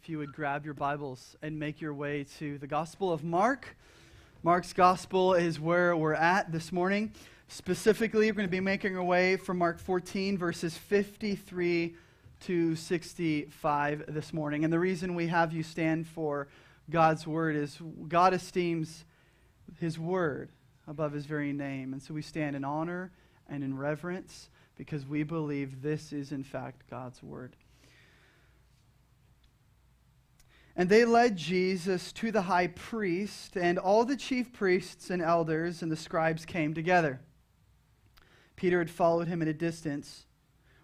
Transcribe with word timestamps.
If 0.00 0.08
you 0.08 0.18
would 0.18 0.32
grab 0.32 0.64
your 0.64 0.74
Bibles 0.74 1.36
and 1.42 1.58
make 1.58 1.80
your 1.80 1.92
way 1.92 2.24
to 2.38 2.56
the 2.58 2.66
Gospel 2.68 3.12
of 3.12 3.24
Mark. 3.24 3.76
Mark's 4.42 4.72
Gospel 4.72 5.34
is 5.34 5.58
where 5.58 5.96
we're 5.96 6.14
at 6.14 6.52
this 6.52 6.70
morning. 6.70 7.12
Specifically, 7.48 8.26
we're 8.26 8.34
going 8.34 8.46
to 8.46 8.50
be 8.50 8.60
making 8.60 8.96
our 8.96 9.02
way 9.02 9.36
from 9.36 9.58
Mark 9.58 9.78
14, 9.80 10.38
verses 10.38 10.78
53 10.78 11.96
to 12.42 12.76
65 12.76 14.04
this 14.08 14.32
morning. 14.32 14.62
And 14.62 14.72
the 14.72 14.78
reason 14.78 15.14
we 15.16 15.26
have 15.26 15.52
you 15.52 15.64
stand 15.64 16.06
for 16.06 16.46
God's 16.88 17.26
Word 17.26 17.56
is 17.56 17.78
God 18.06 18.32
esteems 18.32 19.04
His 19.80 19.98
Word 19.98 20.50
above 20.86 21.12
His 21.12 21.26
very 21.26 21.52
name. 21.52 21.92
And 21.92 22.02
so 22.02 22.14
we 22.14 22.22
stand 22.22 22.54
in 22.54 22.64
honor 22.64 23.10
and 23.48 23.64
in 23.64 23.76
reverence 23.76 24.48
because 24.76 25.04
we 25.04 25.24
believe 25.24 25.82
this 25.82 26.12
is, 26.12 26.30
in 26.30 26.44
fact, 26.44 26.88
God's 26.88 27.20
Word. 27.20 27.56
And 30.78 30.88
they 30.88 31.04
led 31.04 31.36
Jesus 31.36 32.12
to 32.12 32.30
the 32.30 32.42
high 32.42 32.68
priest, 32.68 33.56
and 33.56 33.80
all 33.80 34.04
the 34.04 34.16
chief 34.16 34.52
priests 34.52 35.10
and 35.10 35.20
elders 35.20 35.82
and 35.82 35.90
the 35.90 35.96
scribes 35.96 36.46
came 36.46 36.72
together. 36.72 37.20
Peter 38.54 38.78
had 38.78 38.88
followed 38.88 39.26
him 39.26 39.42
at 39.42 39.48
a 39.48 39.52
distance, 39.52 40.26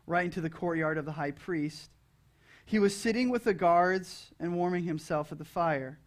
right 0.05 0.25
into 0.25 0.41
the 0.41 0.51
courtyard 0.51 0.99
of 0.99 1.05
the 1.05 1.13
high 1.13 1.31
priest. 1.31 1.91
He 2.67 2.81
was 2.81 2.97
sitting 2.97 3.31
with 3.31 3.45
the 3.45 3.55
guards 3.55 4.33
and 4.41 4.57
warming 4.57 4.83
himself 4.83 5.31
at 5.31 5.39
the 5.39 5.45
fire. 5.45 6.01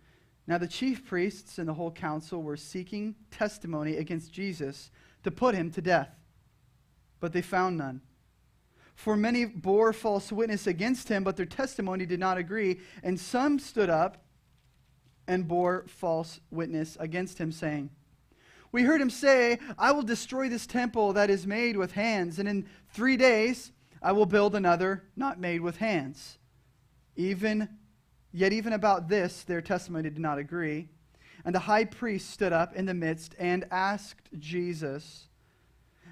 Now 0.47 0.57
the 0.57 0.67
chief 0.67 1.05
priests 1.05 1.57
and 1.57 1.69
the 1.69 1.73
whole 1.73 1.91
council 1.91 2.43
were 2.43 2.57
seeking 2.57 3.15
testimony 3.31 3.95
against 3.95 4.33
Jesus 4.33 4.91
to 5.23 5.31
put 5.31 5.55
him 5.55 5.71
to 5.71 5.81
death, 5.81 6.13
but 7.21 7.31
they 7.31 7.41
found 7.41 7.77
none. 7.77 8.01
For 8.97 9.15
many 9.15 9.45
bore 9.45 9.93
false 9.93 10.31
witness 10.31 10.65
against 10.65 11.07
him, 11.07 11.23
but 11.23 11.37
their 11.37 11.45
testimony 11.45 12.07
did 12.07 12.19
not 12.19 12.39
agree. 12.39 12.79
And 13.03 13.19
some 13.19 13.59
stood 13.59 13.91
up 13.91 14.25
and 15.27 15.47
bore 15.47 15.85
false 15.87 16.39
witness 16.49 16.97
against 16.99 17.37
him, 17.37 17.51
saying, 17.51 17.91
We 18.71 18.81
heard 18.81 18.99
him 18.99 19.11
say, 19.11 19.59
I 19.77 19.91
will 19.91 20.01
destroy 20.01 20.49
this 20.49 20.65
temple 20.65 21.13
that 21.13 21.29
is 21.29 21.45
made 21.45 21.77
with 21.77 21.91
hands, 21.91 22.39
and 22.39 22.49
in 22.49 22.65
three 22.91 23.17
days 23.17 23.71
I 24.01 24.13
will 24.13 24.25
build 24.25 24.55
another 24.55 25.03
not 25.15 25.39
made 25.39 25.61
with 25.61 25.77
hands. 25.77 26.39
Even 27.15 27.69
yet 28.31 28.51
even 28.51 28.73
about 28.73 29.09
this 29.09 29.43
their 29.43 29.61
testimony 29.61 30.09
did 30.09 30.17
not 30.17 30.39
agree. 30.39 30.89
And 31.45 31.53
the 31.53 31.59
high 31.59 31.85
priest 31.85 32.31
stood 32.31 32.51
up 32.51 32.75
in 32.75 32.87
the 32.87 32.95
midst 32.95 33.35
and 33.37 33.63
asked 33.69 34.27
Jesus, 34.39 35.27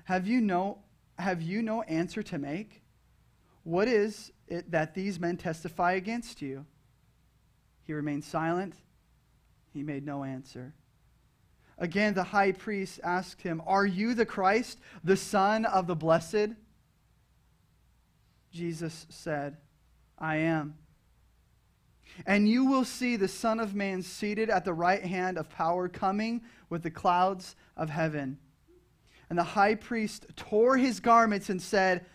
Have 0.04 0.28
you 0.28 0.40
no 0.40 0.85
have 1.18 1.42
you 1.42 1.62
no 1.62 1.82
answer 1.84 2.24
to 2.24 2.38
make? 2.38 2.82
What 3.64 3.88
is 3.88 4.32
it 4.48 4.72
that 4.72 4.94
these 4.94 5.20
men 5.20 5.38
testify 5.38 5.94
against 5.94 6.42
you? 6.42 6.66
He 7.84 7.94
remained 7.94 8.24
silent. 8.24 8.76
He 9.74 9.84
made 9.84 10.06
no 10.06 10.24
answer. 10.24 10.74
Again, 11.78 12.14
the 12.14 12.24
high 12.24 12.54
priest 12.54 13.00
asked 13.04 13.42
him, 13.42 13.62
Are 13.66 13.86
you 13.86 14.14
the 14.14 14.26
Christ, 14.26 14.80
the 15.04 15.18
Son 15.18 15.66
of 15.66 15.88
the 15.88 15.96
Blessed? 15.96 16.52
Jesus 18.52 19.06
said, 19.10 19.58
I 20.18 20.38
am. 20.38 20.76
And 22.26 22.48
you 22.48 22.66
will 22.66 22.86
see 22.86 23.18
the 23.18 23.28
Son 23.28 23.60
of 23.60 23.76
Man 23.76 24.02
seated 24.02 24.50
at 24.50 24.64
the 24.64 24.74
right 24.74 25.04
hand 25.04 25.38
of 25.38 25.50
power, 25.50 25.90
coming 25.90 26.42
with 26.70 26.84
the 26.84 26.92
clouds 26.92 27.56
of 27.76 27.90
heaven. 27.90 28.38
And 29.30 29.40
the 29.40 29.44
high 29.44 29.76
priest 29.76 30.26
tore 30.36 30.78
his 30.78 31.00
garments 31.00 31.50
and 31.50 31.62
said, 31.62 32.06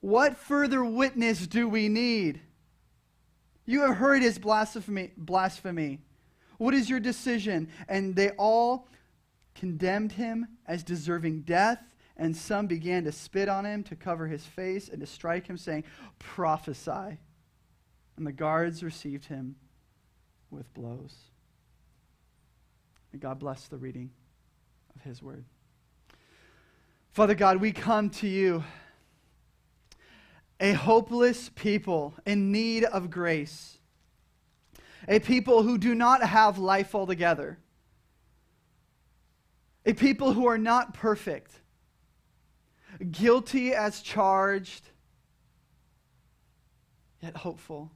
What 0.00 0.36
further 0.36 0.84
witness 0.84 1.46
do 1.46 1.68
we 1.68 1.88
need? 1.88 2.40
You 3.64 3.82
have 3.82 3.96
heard 3.96 4.22
his 4.22 4.38
blasphemy. 4.38 5.12
blasphemy. 5.16 6.00
What 6.58 6.74
is 6.74 6.90
your 6.90 7.00
decision? 7.00 7.68
And 7.88 8.14
they 8.14 8.30
all 8.30 8.88
condemned 9.54 10.12
him 10.12 10.46
as 10.66 10.82
deserving 10.82 11.42
death, 11.42 11.82
and 12.16 12.36
some 12.36 12.66
began 12.66 13.04
to 13.04 13.12
spit 13.12 13.48
on 13.48 13.64
him 13.64 13.82
to 13.84 13.96
cover 13.96 14.26
his 14.26 14.44
face 14.44 14.88
and 14.88 15.00
to 15.00 15.06
strike 15.06 15.46
him, 15.46 15.56
saying, 15.56 15.84
Prophesy. 16.18 17.18
And 18.16 18.26
the 18.26 18.32
guards 18.32 18.82
received 18.82 19.24
him 19.24 19.56
with 20.50 20.72
blows. 20.74 21.16
May 23.12 23.18
God 23.18 23.38
bless 23.38 23.66
the 23.68 23.78
reading 23.78 24.10
of 24.94 25.02
his 25.02 25.22
word. 25.22 25.44
Father 27.12 27.34
God, 27.34 27.58
we 27.58 27.72
come 27.72 28.08
to 28.08 28.26
you, 28.26 28.64
a 30.58 30.72
hopeless 30.72 31.50
people 31.54 32.14
in 32.24 32.50
need 32.50 32.84
of 32.84 33.10
grace, 33.10 33.76
a 35.06 35.18
people 35.18 35.62
who 35.62 35.76
do 35.76 35.94
not 35.94 36.22
have 36.22 36.56
life 36.56 36.94
altogether, 36.94 37.58
a 39.84 39.92
people 39.92 40.32
who 40.32 40.46
are 40.46 40.56
not 40.56 40.94
perfect, 40.94 41.52
guilty 43.10 43.74
as 43.74 44.00
charged, 44.00 44.88
yet 47.20 47.36
hopeful. 47.36 47.92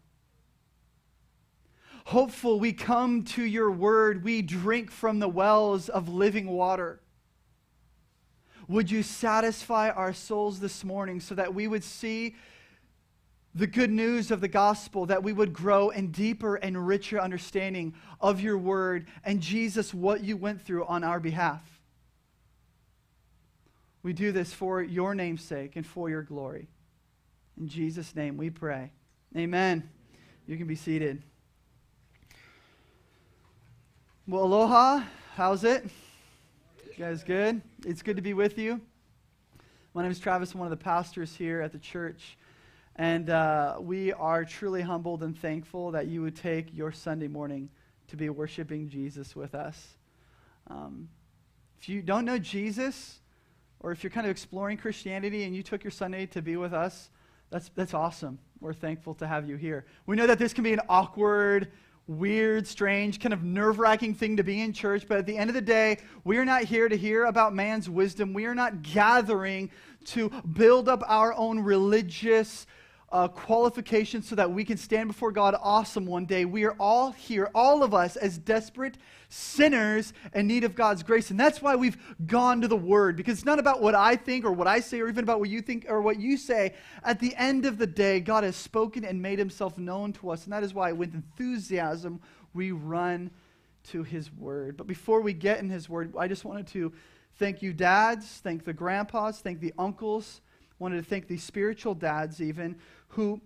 Hopeful, 2.04 2.60
we 2.60 2.74
come 2.74 3.24
to 3.24 3.42
your 3.42 3.70
word, 3.70 4.22
we 4.22 4.42
drink 4.42 4.90
from 4.90 5.20
the 5.20 5.28
wells 5.28 5.88
of 5.88 6.10
living 6.10 6.48
water. 6.48 7.00
Would 8.68 8.90
you 8.90 9.02
satisfy 9.02 9.90
our 9.90 10.12
souls 10.12 10.60
this 10.60 10.82
morning 10.82 11.20
so 11.20 11.34
that 11.34 11.54
we 11.54 11.68
would 11.68 11.84
see 11.84 12.34
the 13.54 13.66
good 13.66 13.90
news 13.90 14.30
of 14.30 14.40
the 14.40 14.48
gospel, 14.48 15.06
that 15.06 15.22
we 15.22 15.32
would 15.32 15.52
grow 15.52 15.88
in 15.90 16.10
deeper 16.10 16.56
and 16.56 16.86
richer 16.86 17.18
understanding 17.18 17.94
of 18.20 18.40
your 18.40 18.58
word 18.58 19.06
and 19.24 19.40
Jesus, 19.40 19.94
what 19.94 20.22
you 20.22 20.36
went 20.36 20.60
through 20.60 20.84
on 20.84 21.04
our 21.04 21.20
behalf? 21.20 21.62
We 24.02 24.12
do 24.12 24.30
this 24.30 24.52
for 24.52 24.82
your 24.82 25.14
name's 25.14 25.42
sake 25.42 25.76
and 25.76 25.86
for 25.86 26.10
your 26.10 26.22
glory. 26.22 26.68
In 27.58 27.66
Jesus' 27.66 28.14
name 28.14 28.36
we 28.36 28.50
pray. 28.50 28.92
Amen. 29.36 29.88
You 30.46 30.56
can 30.56 30.66
be 30.66 30.76
seated. 30.76 31.22
Well, 34.28 34.44
aloha. 34.44 35.02
How's 35.34 35.64
it? 35.64 35.88
You 36.96 37.04
guys 37.04 37.22
good? 37.22 37.60
It's 37.84 38.00
good 38.00 38.16
to 38.16 38.22
be 38.22 38.32
with 38.32 38.56
you. 38.56 38.80
My 39.92 40.00
name 40.00 40.10
is 40.10 40.18
Travis. 40.18 40.54
I'm 40.54 40.60
one 40.60 40.72
of 40.72 40.78
the 40.78 40.82
pastors 40.82 41.36
here 41.36 41.60
at 41.60 41.70
the 41.72 41.78
church. 41.78 42.38
And 42.94 43.28
uh, 43.28 43.76
we 43.78 44.14
are 44.14 44.46
truly 44.46 44.80
humbled 44.80 45.22
and 45.22 45.38
thankful 45.38 45.90
that 45.90 46.06
you 46.06 46.22
would 46.22 46.34
take 46.34 46.74
your 46.74 46.92
Sunday 46.92 47.28
morning 47.28 47.68
to 48.08 48.16
be 48.16 48.30
worshiping 48.30 48.88
Jesus 48.88 49.36
with 49.36 49.54
us. 49.54 49.98
Um, 50.68 51.10
if 51.78 51.86
you 51.86 52.00
don't 52.00 52.24
know 52.24 52.38
Jesus, 52.38 53.20
or 53.80 53.92
if 53.92 54.02
you're 54.02 54.10
kind 54.10 54.26
of 54.26 54.30
exploring 54.30 54.78
Christianity 54.78 55.44
and 55.44 55.54
you 55.54 55.62
took 55.62 55.84
your 55.84 55.90
Sunday 55.90 56.24
to 56.24 56.40
be 56.40 56.56
with 56.56 56.72
us, 56.72 57.10
that's, 57.50 57.70
that's 57.74 57.92
awesome. 57.92 58.38
We're 58.58 58.72
thankful 58.72 59.12
to 59.16 59.26
have 59.26 59.46
you 59.46 59.56
here. 59.56 59.84
We 60.06 60.16
know 60.16 60.26
that 60.26 60.38
this 60.38 60.54
can 60.54 60.64
be 60.64 60.72
an 60.72 60.80
awkward, 60.88 61.72
weird, 62.08 62.66
strange, 62.66 63.20
kind 63.20 63.32
of 63.32 63.42
nerve 63.42 63.78
wracking 63.78 64.14
thing 64.14 64.36
to 64.36 64.44
be 64.44 64.60
in 64.60 64.72
church. 64.72 65.06
But 65.08 65.18
at 65.18 65.26
the 65.26 65.36
end 65.36 65.50
of 65.50 65.54
the 65.54 65.60
day, 65.60 65.98
we 66.24 66.38
are 66.38 66.44
not 66.44 66.64
here 66.64 66.88
to 66.88 66.96
hear 66.96 67.24
about 67.24 67.54
man's 67.54 67.90
wisdom. 67.90 68.32
We 68.32 68.46
are 68.46 68.54
not 68.54 68.82
gathering 68.82 69.70
to 70.06 70.30
build 70.52 70.88
up 70.88 71.02
our 71.06 71.34
own 71.34 71.60
religious 71.60 72.66
uh, 73.12 73.28
qualifications 73.28 74.28
so 74.28 74.34
that 74.34 74.50
we 74.50 74.64
can 74.64 74.76
stand 74.76 75.08
before 75.08 75.30
God 75.30 75.54
awesome 75.60 76.06
one 76.06 76.26
day. 76.26 76.44
We 76.44 76.64
are 76.64 76.74
all 76.80 77.12
here, 77.12 77.50
all 77.54 77.82
of 77.82 77.94
us, 77.94 78.16
as 78.16 78.36
desperate 78.36 78.98
sinners 79.28 80.12
in 80.34 80.46
need 80.46 80.64
of 80.64 80.74
God's 80.74 81.02
grace. 81.02 81.30
And 81.30 81.38
that's 81.38 81.62
why 81.62 81.76
we've 81.76 81.96
gone 82.26 82.60
to 82.62 82.68
the 82.68 82.76
Word, 82.76 83.16
because 83.16 83.38
it's 83.38 83.44
not 83.44 83.58
about 83.58 83.80
what 83.80 83.94
I 83.94 84.16
think 84.16 84.44
or 84.44 84.52
what 84.52 84.66
I 84.66 84.80
say 84.80 85.00
or 85.00 85.08
even 85.08 85.22
about 85.22 85.38
what 85.38 85.48
you 85.48 85.62
think 85.62 85.86
or 85.88 86.02
what 86.02 86.18
you 86.18 86.36
say. 86.36 86.74
At 87.04 87.20
the 87.20 87.34
end 87.36 87.64
of 87.64 87.78
the 87.78 87.86
day, 87.86 88.18
God 88.18 88.42
has 88.42 88.56
spoken 88.56 89.04
and 89.04 89.22
made 89.22 89.38
himself 89.38 89.78
known 89.78 90.12
to 90.14 90.30
us. 90.30 90.44
And 90.44 90.52
that 90.52 90.64
is 90.64 90.74
why, 90.74 90.92
with 90.92 91.14
enthusiasm, 91.14 92.20
we 92.54 92.72
run 92.72 93.30
to 93.90 94.02
his 94.02 94.32
Word. 94.32 94.76
But 94.76 94.88
before 94.88 95.20
we 95.20 95.32
get 95.32 95.60
in 95.60 95.70
his 95.70 95.88
Word, 95.88 96.12
I 96.18 96.26
just 96.26 96.44
wanted 96.44 96.66
to 96.68 96.92
thank 97.36 97.62
you, 97.62 97.72
dads, 97.72 98.26
thank 98.42 98.64
the 98.64 98.72
grandpas, 98.72 99.38
thank 99.40 99.60
the 99.60 99.74
uncles 99.78 100.40
wanted 100.78 100.96
to 100.96 101.02
thank 101.02 101.26
these 101.26 101.42
spiritual 101.42 101.94
dads, 101.94 102.40
even, 102.40 102.76
who 103.08 103.40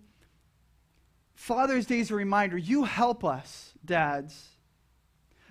Father's 1.33 1.85
Day 1.85 1.99
is 1.99 2.11
a 2.11 2.15
reminder 2.15 2.57
you 2.57 2.83
help 2.83 3.25
us, 3.25 3.73
dads, 3.83 4.49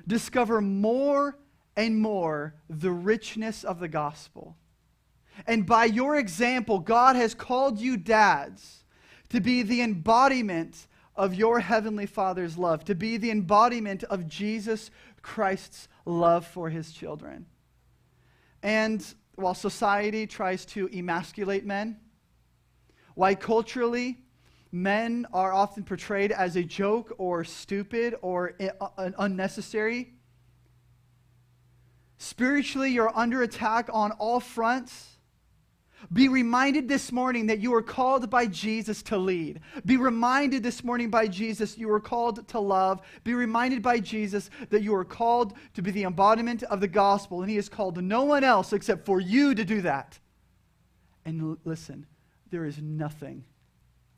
discover 0.07 0.61
more 0.61 1.37
and 1.77 1.99
more 1.99 2.55
the 2.69 2.93
richness 2.93 3.65
of 3.65 3.81
the 3.81 3.89
gospel. 3.89 4.57
And 5.47 5.67
by 5.67 5.87
your 5.87 6.17
example, 6.17 6.79
God 6.79 7.17
has 7.17 7.35
called 7.35 7.81
you 7.81 7.97
dads 7.97 8.85
to 9.31 9.41
be 9.41 9.63
the 9.63 9.83
embodiment 9.83 10.87
of 11.17 11.35
your 11.35 11.61
heavenly 11.61 12.07
Father's 12.07 12.57
love, 12.57 12.85
to 12.85 12.95
be 12.95 13.17
the 13.17 13.31
embodiment 13.31 14.05
of 14.05 14.29
Jesus 14.29 14.91
Christ's 15.23 15.89
love 16.05 16.47
for 16.47 16.71
his 16.71 16.93
children. 16.93 17.47
And 18.63 19.05
while 19.35 19.55
society 19.55 20.27
tries 20.27 20.65
to 20.67 20.89
emasculate 20.89 21.65
men, 21.65 21.99
why 23.21 23.35
culturally 23.35 24.17
men 24.73 25.27
are 25.35 25.53
often 25.53 25.85
portrayed 25.85 26.33
as 26.33 26.57
a 26.57 26.63
joke 26.63 27.13
or 27.19 27.45
stupid 27.45 28.15
or 28.23 28.55
uh, 28.81 29.11
unnecessary. 29.19 30.15
Spiritually, 32.17 32.91
you're 32.91 33.15
under 33.15 33.43
attack 33.43 33.91
on 33.93 34.13
all 34.13 34.41
fronts. 34.41 35.19
Be 36.11 36.29
reminded 36.29 36.89
this 36.89 37.13
morning 37.13 37.49
that 37.49 37.59
you 37.59 37.75
are 37.75 37.83
called 37.83 38.31
by 38.31 38.47
Jesus 38.47 39.03
to 39.03 39.19
lead. 39.19 39.61
Be 39.85 39.99
reminded 39.99 40.63
this 40.63 40.83
morning 40.83 41.11
by 41.11 41.29
Jesus 41.29 41.77
you 41.77 41.91
are 41.93 42.01
called 42.01 42.49
to 42.49 42.59
love. 42.59 43.03
Be 43.23 43.35
reminded 43.35 43.83
by 43.83 44.01
Jesus 44.01 44.49
that 44.71 44.83
you 44.83 44.95
are 44.95 45.05
called 45.05 45.53
to 45.75 45.83
be 45.83 45.91
the 45.91 46.05
embodiment 46.05 46.63
of 46.63 46.81
the 46.81 46.89
gospel, 46.89 47.43
and 47.43 47.51
He 47.51 47.57
has 47.57 47.69
called 47.69 48.03
no 48.03 48.25
one 48.25 48.45
else 48.45 48.73
except 48.73 49.05
for 49.05 49.21
you 49.21 49.55
to 49.55 49.65
do 49.67 49.83
that. 49.83 50.19
And 51.27 51.43
l- 51.43 51.59
listen, 51.67 52.07
there 52.51 52.65
is 52.65 52.79
nothing 52.81 53.45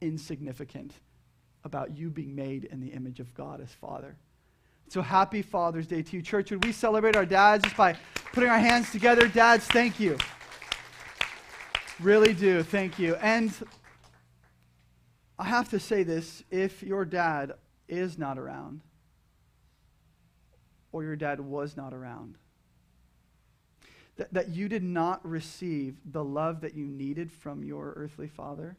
insignificant 0.00 0.93
about 1.64 1.96
you 1.96 2.11
being 2.11 2.34
made 2.34 2.64
in 2.64 2.81
the 2.81 2.88
image 2.88 3.20
of 3.20 3.32
God 3.34 3.61
as 3.61 3.70
Father. 3.73 4.17
So 4.88 5.00
happy 5.00 5.43
Father's 5.43 5.87
Day 5.87 6.02
to 6.02 6.17
you, 6.17 6.23
church. 6.23 6.50
Would 6.50 6.64
we 6.64 6.73
celebrate 6.73 7.17
our 7.17 7.25
dads 7.25 7.64
just 7.64 7.76
by 7.76 7.96
putting 8.32 8.50
our 8.50 8.58
hands 8.58 8.90
together? 8.90 9.29
Dads, 9.29 9.64
thank 9.67 10.00
you. 10.00 10.19
Really 12.00 12.34
do. 12.34 12.62
Thank 12.62 12.99
you. 12.99 13.14
And 13.17 13.52
I 15.38 15.44
have 15.44 15.70
to 15.70 15.78
say 15.78 16.02
this 16.02 16.43
if 16.50 16.82
your 16.82 17.05
dad 17.05 17.52
is 17.88 18.19
not 18.19 18.38
around, 18.38 18.81
or 20.90 21.05
your 21.05 21.17
dad 21.17 21.40
was 21.40 21.76
not 21.76 21.94
around, 21.94 22.37
that, 24.23 24.35
that 24.35 24.49
you 24.51 24.69
did 24.69 24.85
not 24.85 25.27
receive 25.29 25.97
the 26.05 26.23
love 26.23 26.61
that 26.61 26.75
you 26.75 26.87
needed 26.87 27.33
from 27.33 27.65
your 27.65 27.93
earthly 27.97 28.29
father. 28.29 28.77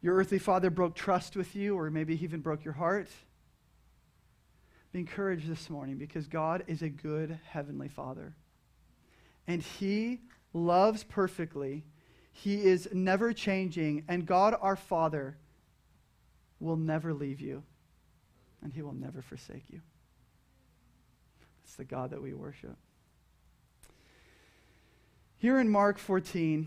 Your 0.00 0.14
earthly 0.14 0.38
father 0.38 0.70
broke 0.70 0.94
trust 0.94 1.34
with 1.34 1.56
you, 1.56 1.76
or 1.76 1.90
maybe 1.90 2.14
he 2.14 2.24
even 2.24 2.40
broke 2.40 2.64
your 2.64 2.74
heart. 2.74 3.08
Be 4.92 5.00
encouraged 5.00 5.48
this 5.48 5.68
morning 5.68 5.96
because 5.96 6.28
God 6.28 6.62
is 6.68 6.82
a 6.82 6.88
good 6.88 7.38
heavenly 7.48 7.88
father 7.88 8.34
and 9.48 9.60
He 9.60 10.20
loves 10.52 11.02
perfectly. 11.02 11.84
He 12.32 12.62
is 12.62 12.88
never 12.92 13.32
changing, 13.32 14.04
and 14.08 14.26
God 14.26 14.54
our 14.60 14.76
Father 14.76 15.36
will 16.60 16.76
never 16.76 17.12
leave 17.12 17.40
you, 17.40 17.64
and 18.62 18.72
He 18.72 18.82
will 18.82 18.94
never 18.94 19.22
forsake 19.22 19.64
you. 19.70 19.80
It's 21.64 21.76
the 21.76 21.84
God 21.84 22.10
that 22.10 22.22
we 22.22 22.34
worship. 22.34 22.76
Here 25.36 25.58
in 25.58 25.68
Mark 25.68 25.98
14, 25.98 26.66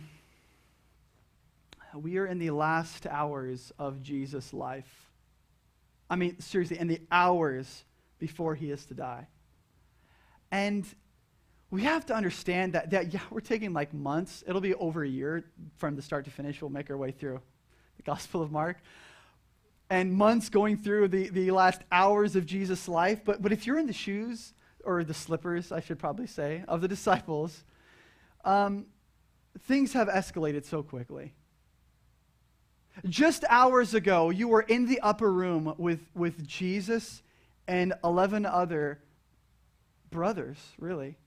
we 1.95 2.17
are 2.17 2.25
in 2.25 2.39
the 2.39 2.51
last 2.51 3.07
hours 3.07 3.71
of 3.79 4.01
Jesus' 4.01 4.53
life. 4.53 5.09
I 6.09 6.15
mean, 6.15 6.39
seriously, 6.39 6.79
in 6.79 6.88
the 6.88 7.01
hours 7.11 7.85
before 8.19 8.55
he 8.55 8.71
is 8.71 8.85
to 8.85 8.94
die. 8.94 9.27
And 10.51 10.85
we 11.69 11.83
have 11.83 12.05
to 12.07 12.15
understand 12.15 12.73
that, 12.73 12.91
that, 12.91 13.13
yeah, 13.13 13.19
we're 13.29 13.41
taking 13.41 13.73
like 13.73 13.94
months. 13.94 14.44
It'll 14.47 14.61
be 14.61 14.73
over 14.75 15.03
a 15.03 15.07
year 15.07 15.45
from 15.77 15.95
the 15.95 16.01
start 16.01 16.25
to 16.25 16.31
finish. 16.31 16.61
We'll 16.61 16.69
make 16.69 16.89
our 16.89 16.97
way 16.97 17.11
through 17.11 17.41
the 17.97 18.03
Gospel 18.03 18.41
of 18.41 18.51
Mark. 18.51 18.77
And 19.89 20.13
months 20.13 20.49
going 20.49 20.77
through 20.77 21.09
the, 21.09 21.29
the 21.29 21.51
last 21.51 21.81
hours 21.91 22.35
of 22.35 22.45
Jesus' 22.45 22.88
life. 22.88 23.21
But, 23.25 23.41
but 23.41 23.51
if 23.51 23.65
you're 23.65 23.79
in 23.79 23.88
the 23.88 23.94
shoes, 23.94 24.53
or 24.87 25.03
the 25.03 25.13
slippers, 25.13 25.71
I 25.71 25.81
should 25.81 25.99
probably 25.99 26.25
say, 26.25 26.63
of 26.67 26.81
the 26.81 26.87
disciples, 26.97 27.63
um, 28.45 28.85
things 29.59 29.93
have 29.93 30.07
escalated 30.07 30.65
so 30.65 30.81
quickly. 30.81 31.33
Just 33.05 33.43
hours 33.49 33.93
ago, 33.93 34.31
you 34.31 34.47
were 34.47 34.61
in 34.61 34.87
the 34.87 34.99
upper 35.01 35.31
room 35.31 35.75
with, 35.77 35.99
with 36.15 36.47
Jesus 36.47 37.21
and 37.67 37.93
11 38.03 38.45
other 38.45 38.99
brothers, 40.09 40.57
really. 40.79 41.17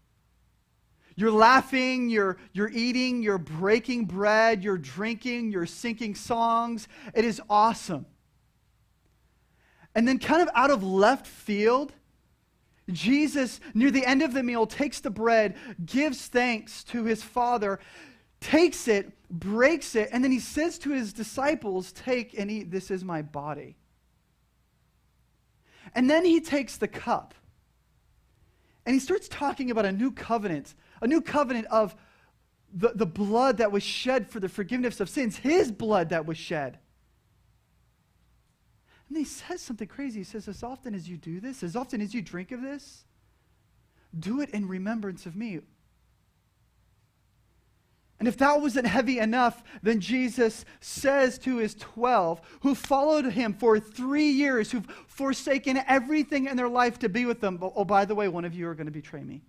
You're 1.15 1.31
laughing, 1.31 2.09
you're, 2.09 2.39
you're 2.53 2.71
eating, 2.71 3.23
you're 3.23 3.39
breaking 3.39 4.07
bread, 4.07 4.65
you're 4.65 4.79
drinking, 4.79 5.53
you're 5.53 5.67
singing 5.67 6.15
songs. 6.15 6.89
It 7.15 7.27
is 7.27 7.43
awesome. 7.51 8.07
And 9.95 10.09
then, 10.09 10.19
kind 10.19 10.41
of 10.41 10.49
out 10.55 10.71
of 10.71 10.83
left 10.83 11.27
field, 11.27 11.93
Jesus, 12.93 13.61
near 13.75 13.91
the 13.91 14.05
end 14.05 14.23
of 14.23 14.33
the 14.33 14.43
meal, 14.43 14.67
takes 14.67 15.01
the 15.01 15.11
bread, 15.11 15.57
gives 15.85 16.27
thanks 16.27 16.85
to 16.85 17.05
his 17.05 17.23
Father, 17.23 17.81
takes 18.41 18.89
it, 18.89 19.13
breaks 19.31 19.95
it, 19.95 20.09
and 20.13 20.23
then 20.25 20.33
he 20.33 20.41
says 20.41 20.79
to 20.79 20.91
his 20.91 21.13
disciples, 21.13 21.93
Take 21.93 22.39
and 22.39 22.51
eat, 22.51 22.71
this 22.71 22.91
is 22.91 23.05
my 23.05 23.23
body. 23.23 23.77
And 25.95 26.09
then 26.09 26.25
he 26.25 26.41
takes 26.41 26.77
the 26.77 26.89
cup 26.89 27.35
and 28.87 28.95
he 28.95 29.01
starts 29.01 29.29
talking 29.29 29.71
about 29.71 29.85
a 29.85 29.93
new 29.93 30.13
covenant 30.13 30.75
a 31.01 31.07
new 31.07 31.21
covenant 31.21 31.67
of 31.67 31.95
the, 32.73 32.93
the 32.95 33.07
blood 33.07 33.59
that 33.59 33.73
was 33.73 33.83
shed 33.83 34.29
for 34.29 34.41
the 34.41 34.49
forgiveness 34.49 35.01
of 35.01 35.09
sins, 35.09 35.37
his 35.37 35.73
blood 35.73 36.11
that 36.11 36.27
was 36.27 36.37
shed. 36.37 36.79
And 39.11 39.19
he 39.19 39.25
says 39.25 39.61
something 39.61 39.89
crazy. 39.89 40.21
He 40.21 40.25
says, 40.25 40.49
As 40.49 40.63
often 40.63 40.95
as 40.95 41.09
you 41.09 41.19
do 41.19 41.41
this, 41.41 41.63
as 41.63 41.77
often 41.77 42.01
as 42.01 42.15
you 42.15 42.23
drink 42.23 42.53
of 42.53 42.63
this, 42.63 43.05
do 44.19 44.41
it 44.41 44.51
in 44.51 44.67
remembrance 44.67 45.27
of 45.27 45.37
me. 45.37 45.61
And 48.21 48.29
if 48.29 48.37
that 48.37 48.61
wasn't 48.61 48.87
heavy 48.87 49.19
enough, 49.19 49.63
then 49.83 49.99
Jesus 49.99 50.65
says 50.81 51.39
to 51.41 51.57
his 51.57 51.75
12, 51.75 52.41
who 52.61 52.75
followed 52.75 53.25
him 53.25 53.55
for 53.55 53.81
three 53.81 54.31
years, 54.31 54.71
who've 54.71 54.87
forsaken 55.07 55.81
everything 55.89 56.47
in 56.47 56.57
their 56.57 56.69
life 56.69 56.99
to 57.01 57.09
be 57.09 57.27
with 57.27 57.41
them, 57.41 57.59
oh, 57.61 57.85
by 57.85 58.05
the 58.05 58.15
way, 58.15 58.29
one 58.29 58.45
of 58.45 58.55
you 58.55 58.69
are 58.69 58.75
going 58.75 58.87
to 58.87 58.93
betray 58.93 59.23
me 59.23 59.43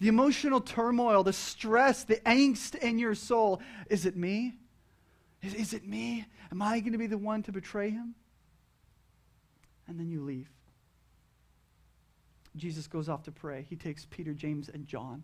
the 0.00 0.08
emotional 0.08 0.60
turmoil, 0.60 1.22
the 1.22 1.32
stress, 1.32 2.04
the 2.04 2.16
angst 2.16 2.74
in 2.76 2.98
your 2.98 3.14
soul. 3.14 3.60
Is 3.90 4.06
it 4.06 4.16
me? 4.16 4.54
Is, 5.42 5.54
is 5.54 5.74
it 5.74 5.86
me? 5.86 6.24
Am 6.50 6.62
I 6.62 6.80
going 6.80 6.92
to 6.92 6.98
be 6.98 7.06
the 7.06 7.18
one 7.18 7.42
to 7.44 7.52
betray 7.52 7.90
him? 7.90 8.14
And 9.88 9.98
then 9.98 10.10
you 10.10 10.22
leave. 10.22 10.48
Jesus 12.56 12.86
goes 12.86 13.08
off 13.08 13.22
to 13.24 13.32
pray. 13.32 13.66
He 13.68 13.76
takes 13.76 14.06
Peter, 14.10 14.34
James, 14.34 14.68
and 14.68 14.86
John. 14.86 15.22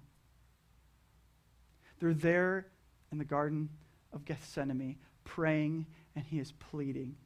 They're 1.98 2.14
there 2.14 2.66
in 3.10 3.18
the 3.18 3.24
Garden 3.24 3.68
of 4.12 4.24
Gethsemane 4.24 4.96
praying, 5.24 5.86
and 6.14 6.24
he 6.24 6.38
is 6.38 6.52
pleading. 6.52 7.16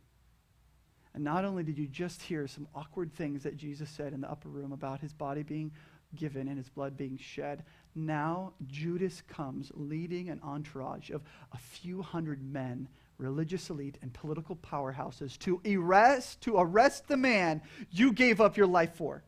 And 1.15 1.25
not 1.25 1.45
only 1.45 1.63
did 1.63 1.77
you 1.77 1.87
just 1.87 2.23
hear 2.23 2.47
some 2.47 2.69
awkward 2.75 3.13
things 3.13 3.43
that 3.43 3.57
Jesus 3.57 3.91
said 3.91 4.13
in 4.13 4.21
the 4.21 4.31
upper 4.31 4.49
room 4.49 4.73
about 4.73 5.01
his 5.01 5.13
body 5.13 5.43
being 5.43 5.73
given 6.15 6.49
and 6.49 6.57
his 6.57 6.69
blood 6.69 6.97
being 6.97 7.19
shed. 7.19 7.65
Now 7.95 8.53
Judas 8.67 9.23
comes 9.29 9.71
leading 9.75 10.29
an 10.29 10.41
entourage 10.43 11.11
of 11.11 11.23
a 11.53 11.59
few 11.59 12.03
hundred 12.03 12.43
men, 12.43 12.89
religious 13.19 13.71
elite 13.71 13.99
and 14.03 14.13
political 14.13 14.57
powerhouses 14.57 15.39
to 15.41 15.61
arrest 15.67 16.41
to 16.43 16.57
arrest 16.57 17.09
the 17.09 17.17
man 17.17 17.63
you 17.91 18.13
gave 18.13 18.41
up 18.41 18.57
your 18.57 18.67
life 18.67 18.95
for. 18.95 19.25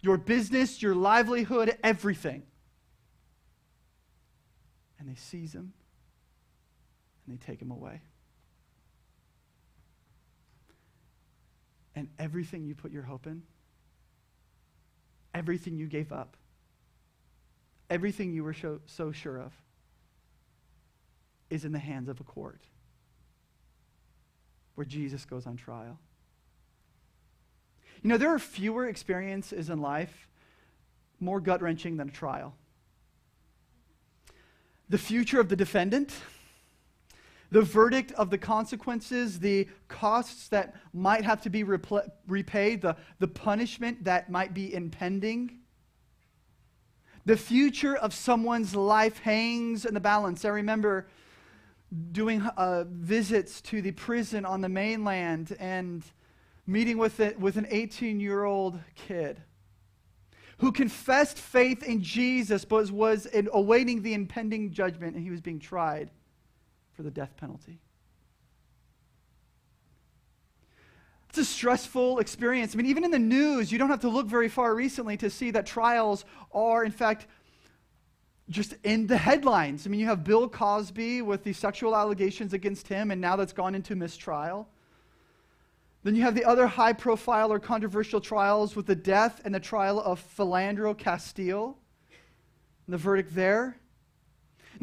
Your 0.00 0.16
business, 0.18 0.82
your 0.82 0.94
livelihood, 0.94 1.76
everything. 1.82 2.42
And 4.98 5.08
they 5.08 5.14
seize 5.14 5.54
him 5.54 5.72
and 7.26 7.38
they 7.38 7.46
take 7.46 7.60
him 7.60 7.70
away. 7.70 8.00
And 11.94 12.08
everything 12.18 12.64
you 12.64 12.74
put 12.74 12.90
your 12.90 13.02
hope 13.02 13.26
in 13.26 13.42
everything 15.34 15.76
you 15.76 15.86
gave 15.86 16.12
up, 16.12 16.36
everything 17.94 18.32
you 18.32 18.42
were 18.42 18.52
so, 18.52 18.80
so 18.86 19.12
sure 19.12 19.38
of, 19.38 19.52
is 21.48 21.64
in 21.64 21.70
the 21.70 21.78
hands 21.78 22.08
of 22.08 22.18
a 22.18 22.24
court 22.24 22.60
where 24.74 24.84
Jesus 24.84 25.24
goes 25.24 25.46
on 25.46 25.56
trial. 25.56 25.96
You 28.02 28.10
know, 28.10 28.18
there 28.18 28.34
are 28.34 28.40
fewer 28.40 28.88
experiences 28.88 29.70
in 29.70 29.80
life 29.80 30.28
more 31.20 31.40
gut 31.40 31.62
wrenching 31.62 31.96
than 31.96 32.08
a 32.08 32.12
trial. 32.12 32.56
The 34.88 34.98
future 34.98 35.38
of 35.38 35.48
the 35.48 35.56
defendant 35.56 36.12
the 37.54 37.62
verdict 37.62 38.10
of 38.12 38.30
the 38.30 38.38
consequences, 38.38 39.38
the 39.38 39.68
costs 39.86 40.48
that 40.48 40.74
might 40.92 41.24
have 41.24 41.40
to 41.42 41.48
be 41.48 41.62
repl- 41.62 42.10
repaid, 42.26 42.82
the, 42.82 42.96
the 43.20 43.28
punishment 43.28 44.02
that 44.02 44.28
might 44.28 44.52
be 44.52 44.74
impending. 44.74 45.60
The 47.26 47.36
future 47.36 47.96
of 47.96 48.12
someone's 48.12 48.74
life 48.76 49.18
hangs 49.18 49.86
in 49.86 49.94
the 49.94 50.00
balance. 50.00 50.44
I 50.44 50.50
remember 50.50 51.06
doing 52.12 52.42
uh, 52.42 52.84
visits 52.88 53.60
to 53.62 53.80
the 53.80 53.92
prison 53.92 54.44
on 54.44 54.60
the 54.60 54.68
mainland 54.68 55.56
and 55.58 56.04
meeting 56.66 56.98
with, 56.98 57.20
it, 57.20 57.38
with 57.38 57.56
an 57.56 57.66
18 57.70 58.20
year 58.20 58.44
old 58.44 58.78
kid 58.94 59.40
who 60.58 60.72
confessed 60.72 61.38
faith 61.38 61.82
in 61.82 62.02
Jesus 62.02 62.64
but 62.64 62.90
was 62.90 63.26
in, 63.26 63.48
awaiting 63.52 64.02
the 64.02 64.14
impending 64.14 64.70
judgment 64.70 65.14
and 65.14 65.24
he 65.24 65.30
was 65.30 65.40
being 65.40 65.58
tried 65.58 66.10
for 66.92 67.02
the 67.02 67.10
death 67.10 67.36
penalty. 67.36 67.80
It's 71.36 71.50
a 71.50 71.52
stressful 71.52 72.20
experience. 72.20 72.74
I 72.74 72.76
mean, 72.76 72.86
even 72.86 73.02
in 73.02 73.10
the 73.10 73.18
news, 73.18 73.72
you 73.72 73.76
don't 73.76 73.90
have 73.90 74.02
to 74.02 74.08
look 74.08 74.28
very 74.28 74.48
far 74.48 74.72
recently 74.72 75.16
to 75.16 75.28
see 75.28 75.50
that 75.50 75.66
trials 75.66 76.24
are, 76.52 76.84
in 76.84 76.92
fact, 76.92 77.26
just 78.50 78.76
in 78.84 79.08
the 79.08 79.16
headlines. 79.16 79.84
I 79.84 79.90
mean, 79.90 79.98
you 79.98 80.06
have 80.06 80.22
Bill 80.22 80.48
Cosby 80.48 81.22
with 81.22 81.42
the 81.42 81.52
sexual 81.52 81.96
allegations 81.96 82.52
against 82.52 82.86
him, 82.86 83.10
and 83.10 83.20
now 83.20 83.34
that's 83.34 83.52
gone 83.52 83.74
into 83.74 83.96
mistrial. 83.96 84.68
Then 86.04 86.14
you 86.14 86.22
have 86.22 86.36
the 86.36 86.44
other 86.44 86.68
high 86.68 86.92
profile 86.92 87.52
or 87.52 87.58
controversial 87.58 88.20
trials 88.20 88.76
with 88.76 88.86
the 88.86 88.94
death 88.94 89.40
and 89.44 89.52
the 89.52 89.58
trial 89.58 90.00
of 90.00 90.24
Philando 90.36 90.96
Castile, 90.96 91.76
and 92.86 92.94
the 92.94 92.98
verdict 92.98 93.34
there. 93.34 93.76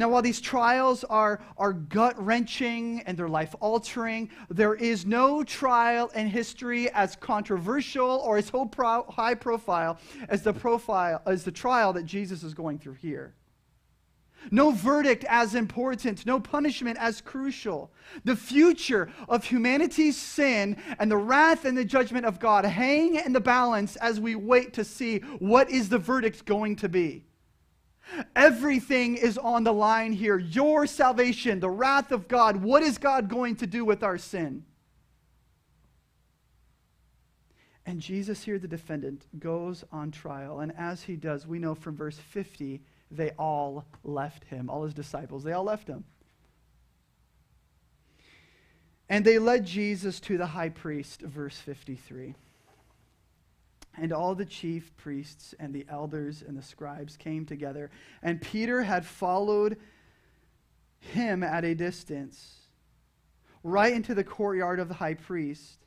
Now, 0.02 0.10
while 0.10 0.24
these 0.24 0.42
trials 0.42 1.04
are, 1.04 1.40
are 1.58 1.74
gut 1.74 2.20
wrenching 2.20 3.04
and 3.06 3.16
they're 3.16 3.30
life 3.30 3.54
altering, 3.60 4.32
there 4.50 4.74
is 4.74 5.06
no 5.06 5.44
trial 5.44 6.08
in 6.16 6.26
history 6.26 6.90
as 6.90 7.16
controversial 7.16 8.10
or 8.10 8.38
as 8.38 8.50
high 8.50 9.36
profile 9.36 10.00
as 10.28 10.42
the, 10.42 10.54
profile, 10.54 11.22
as 11.28 11.44
the 11.44 11.52
trial 11.52 11.94
that 11.94 12.08
Jesus 12.08 12.42
is 12.42 12.56
going 12.56 12.80
through 12.80 12.96
here. 12.96 13.36
No 14.50 14.72
verdict 14.72 15.24
as 15.26 15.54
important, 15.54 16.26
no 16.26 16.40
punishment 16.40 16.98
as 17.00 17.22
crucial. 17.22 17.92
The 18.24 18.36
future 18.36 19.08
of 19.30 19.44
humanity's 19.44 20.18
sin 20.18 20.78
and 20.98 21.12
the 21.12 21.18
wrath 21.18 21.64
and 21.64 21.78
the 21.78 21.86
judgment 21.86 22.26
of 22.26 22.40
God 22.40 22.66
hang 22.66 23.18
in 23.18 23.34
the 23.34 23.40
balance 23.40 23.98
as 23.98 24.20
we 24.20 24.34
wait 24.34 24.74
to 24.74 24.84
see 24.84 25.20
what 25.38 25.70
is 25.70 25.90
the 25.90 26.00
verdict 26.00 26.46
going 26.46 26.78
to 26.78 26.90
be. 26.90 27.26
Everything 28.36 29.16
is 29.16 29.38
on 29.38 29.64
the 29.64 29.74
line 29.74 30.12
here. 30.12 30.38
Your 30.38 30.86
salvation, 30.86 31.60
the 31.60 31.70
wrath 31.70 32.12
of 32.12 32.28
God. 32.28 32.58
What 32.58 32.84
is 32.84 32.98
God 32.98 33.30
going 33.30 33.56
to 33.58 33.68
do 33.68 33.86
with 33.86 34.04
our 34.04 34.18
sin? 34.18 34.66
And 37.86 38.00
Jesus, 38.00 38.44
here, 38.44 38.60
the 38.60 38.68
defendant, 38.68 39.26
goes 39.40 39.84
on 39.92 40.12
trial. 40.12 40.60
And 40.60 40.72
as 40.78 41.04
he 41.04 41.16
does, 41.16 41.48
we 41.48 41.60
know 41.60 41.74
from 41.74 41.96
verse 41.96 42.18
50, 42.18 42.82
they 43.10 43.32
all 43.32 43.86
left 44.04 44.46
him. 44.46 44.70
All 44.70 44.84
his 44.84 44.94
disciples, 44.94 45.44
they 45.44 45.54
all 45.54 45.64
left 45.64 45.88
him. 45.88 46.04
And 49.10 49.26
they 49.26 49.40
led 49.40 49.66
Jesus 49.66 50.20
to 50.22 50.38
the 50.38 50.46
high 50.46 50.70
priest, 50.70 51.22
verse 51.22 51.58
53. 51.58 52.36
And 53.98 54.14
all 54.14 54.36
the 54.36 54.46
chief 54.46 54.96
priests 54.98 55.54
and 55.60 55.74
the 55.74 55.86
elders 55.90 56.44
and 56.48 56.58
the 56.58 56.64
scribes 56.64 57.18
came 57.18 57.46
together. 57.46 57.90
And 58.24 58.42
Peter 58.42 58.84
had 58.84 59.06
followed 59.06 59.78
him 61.00 61.44
at 61.44 61.66
a 61.66 61.76
distance, 61.76 62.60
right 63.64 63.92
into 63.92 64.14
the 64.14 64.24
courtyard 64.24 64.80
of 64.80 64.88
the 64.88 64.94
high 64.94 65.16
priest, 65.16 65.86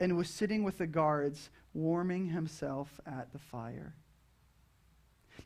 and 0.00 0.16
was 0.16 0.28
sitting 0.28 0.64
with 0.64 0.78
the 0.78 0.86
guards, 0.86 1.50
warming 1.74 2.26
himself 2.26 3.00
at 3.06 3.32
the 3.32 3.38
fire. 3.38 3.94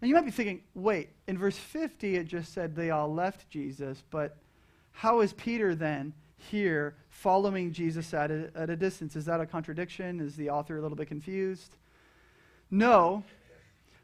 Now 0.01 0.09
you 0.09 0.15
might 0.15 0.25
be 0.25 0.31
thinking, 0.31 0.63
wait, 0.75 1.11
in 1.27 1.37
verse 1.37 1.57
50 1.57 2.17
it 2.17 2.25
just 2.25 2.53
said 2.53 2.75
they 2.75 2.91
all 2.91 3.13
left 3.13 3.51
Jesus, 3.51 4.03
but 4.11 4.37
how 4.93 5.21
is 5.21 5.33
Peter 5.33 5.75
then 5.75 6.13
here 6.37 6.97
following 7.09 7.73
Jesus 7.73 8.15
at 8.15 8.31
a, 8.31 8.51
at 8.55 8.71
a 8.71 8.77
distance? 8.77 9.17
Is 9.17 9.25
that 9.25 9.41
a 9.41 9.47
contradiction? 9.47 10.21
Is 10.21 10.37
the 10.37 10.51
author 10.51 10.79
a 10.79 10.83
little 10.83 10.97
bit 10.97 11.09
confused? 11.09 11.77
No. 12.71 13.25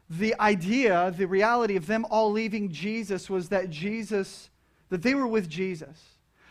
The 0.09 0.39
idea, 0.39 1.13
the 1.17 1.27
reality 1.27 1.75
of 1.75 1.87
them 1.87 2.05
all 2.09 2.31
leaving 2.31 2.71
Jesus 2.71 3.29
was 3.29 3.49
that 3.49 3.69
Jesus, 3.69 4.49
that 4.89 5.01
they 5.01 5.15
were 5.15 5.27
with 5.27 5.49
Jesus. 5.49 6.01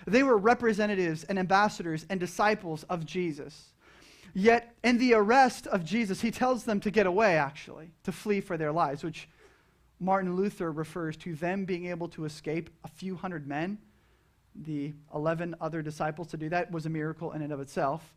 They 0.07 0.23
were 0.23 0.37
representatives 0.37 1.25
and 1.25 1.39
ambassadors 1.39 2.05
and 2.11 2.21
disciples 2.21 2.85
of 2.85 3.07
Jesus. 3.07 3.71
Yet, 4.35 4.75
in 4.83 4.99
the 4.99 5.15
arrest 5.15 5.69
of 5.69 5.85
Jesus, 5.85 6.21
he 6.21 6.33
tells 6.33 6.65
them 6.65 6.81
to 6.81 6.91
get 6.91 7.07
away, 7.07 7.37
actually, 7.39 7.93
to 8.03 8.11
flee 8.11 8.41
for 8.41 8.57
their 8.57 8.73
lives, 8.73 9.05
which 9.05 9.29
Martin 10.01 10.35
Luther 10.35 10.73
refers 10.73 11.17
to 11.19 11.35
them 11.37 11.65
being 11.65 11.87
able 11.87 12.09
to 12.09 12.25
escape 12.25 12.69
a 12.83 12.89
few 12.89 13.15
hundred 13.15 13.47
men. 13.47 13.79
The 14.57 14.93
11 15.15 15.55
other 15.61 15.83
disciples 15.83 16.29
to 16.29 16.37
do 16.37 16.49
that 16.49 16.71
was 16.73 16.85
a 16.85 16.91
miracle 16.91 17.33
in 17.33 17.43
and 17.43 17.53
of 17.53 17.61
itself. 17.61 18.15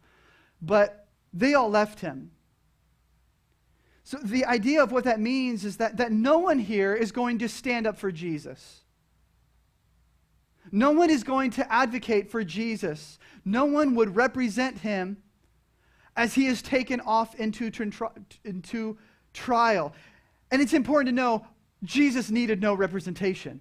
But 0.61 1.07
they 1.33 1.53
all 1.53 1.69
left 1.69 1.99
him. 1.99 2.31
So, 4.07 4.17
the 4.23 4.45
idea 4.45 4.81
of 4.81 4.93
what 4.93 5.03
that 5.03 5.19
means 5.19 5.65
is 5.65 5.75
that, 5.77 5.97
that 5.97 6.13
no 6.13 6.37
one 6.37 6.59
here 6.59 6.95
is 6.95 7.11
going 7.11 7.39
to 7.39 7.49
stand 7.49 7.85
up 7.85 7.97
for 7.97 8.09
Jesus. 8.09 8.85
No 10.71 10.91
one 10.91 11.09
is 11.09 11.25
going 11.25 11.51
to 11.51 11.69
advocate 11.69 12.31
for 12.31 12.41
Jesus. 12.45 13.19
No 13.43 13.65
one 13.65 13.95
would 13.95 14.15
represent 14.15 14.77
him 14.77 15.17
as 16.15 16.33
he 16.33 16.47
is 16.47 16.61
taken 16.61 17.01
off 17.01 17.35
into, 17.35 17.69
into 18.45 18.97
trial. 19.33 19.93
And 20.51 20.61
it's 20.61 20.71
important 20.71 21.09
to 21.09 21.13
know 21.21 21.45
Jesus 21.83 22.31
needed 22.31 22.61
no 22.61 22.75
representation. 22.75 23.59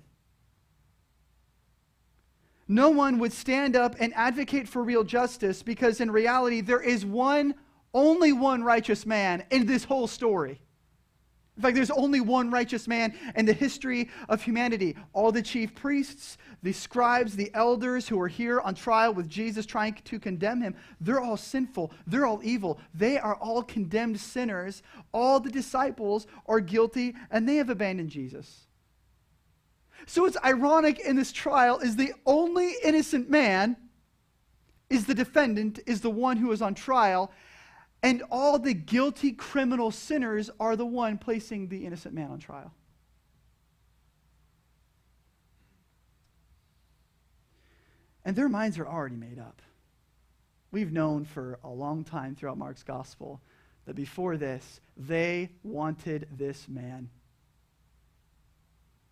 No 2.68 2.90
one 2.90 3.18
would 3.18 3.32
stand 3.32 3.74
up 3.74 3.96
and 3.98 4.14
advocate 4.14 4.68
for 4.68 4.84
real 4.84 5.02
justice 5.02 5.64
because, 5.64 6.00
in 6.00 6.08
reality, 6.12 6.60
there 6.60 6.80
is 6.80 7.04
one 7.04 7.56
only 7.96 8.32
one 8.32 8.62
righteous 8.62 9.06
man 9.06 9.42
in 9.50 9.66
this 9.66 9.82
whole 9.82 10.06
story. 10.06 10.60
In 11.56 11.62
fact, 11.62 11.74
there's 11.74 11.90
only 11.90 12.20
one 12.20 12.50
righteous 12.50 12.86
man 12.86 13.16
in 13.34 13.46
the 13.46 13.54
history 13.54 14.10
of 14.28 14.42
humanity. 14.42 14.94
All 15.14 15.32
the 15.32 15.40
chief 15.40 15.74
priests, 15.74 16.36
the 16.62 16.72
scribes, 16.72 17.34
the 17.34 17.50
elders 17.54 18.06
who 18.06 18.20
are 18.20 18.28
here 18.28 18.60
on 18.60 18.74
trial 18.74 19.14
with 19.14 19.26
Jesus 19.26 19.64
trying 19.64 19.94
to 19.94 20.18
condemn 20.18 20.60
him, 20.60 20.76
they're 21.00 21.20
all 21.20 21.38
sinful. 21.38 21.92
They're 22.06 22.26
all 22.26 22.40
evil. 22.44 22.78
They 22.92 23.18
are 23.18 23.36
all 23.36 23.62
condemned 23.62 24.20
sinners. 24.20 24.82
All 25.12 25.40
the 25.40 25.50
disciples 25.50 26.26
are 26.44 26.60
guilty 26.60 27.14
and 27.30 27.48
they 27.48 27.56
have 27.56 27.70
abandoned 27.70 28.10
Jesus. 28.10 28.66
So 30.04 30.26
it's 30.26 30.36
ironic 30.44 31.00
in 31.00 31.16
this 31.16 31.32
trial 31.32 31.78
is 31.78 31.96
the 31.96 32.12
only 32.26 32.74
innocent 32.84 33.30
man 33.30 33.78
is 34.90 35.06
the 35.06 35.14
defendant, 35.14 35.80
is 35.86 36.02
the 36.02 36.10
one 36.10 36.36
who 36.36 36.52
is 36.52 36.60
on 36.60 36.74
trial, 36.74 37.32
and 38.02 38.22
all 38.30 38.58
the 38.58 38.74
guilty 38.74 39.32
criminal 39.32 39.90
sinners 39.90 40.50
are 40.60 40.76
the 40.76 40.86
one 40.86 41.18
placing 41.18 41.68
the 41.68 41.86
innocent 41.86 42.14
man 42.14 42.30
on 42.30 42.38
trial. 42.38 42.72
And 48.24 48.34
their 48.34 48.48
minds 48.48 48.78
are 48.78 48.86
already 48.86 49.16
made 49.16 49.38
up. 49.38 49.62
We've 50.72 50.92
known 50.92 51.24
for 51.24 51.58
a 51.62 51.70
long 51.70 52.02
time 52.04 52.34
throughout 52.34 52.58
Mark's 52.58 52.82
gospel 52.82 53.40
that 53.86 53.94
before 53.94 54.36
this, 54.36 54.80
they 54.96 55.50
wanted 55.62 56.26
this 56.36 56.68
man. 56.68 57.08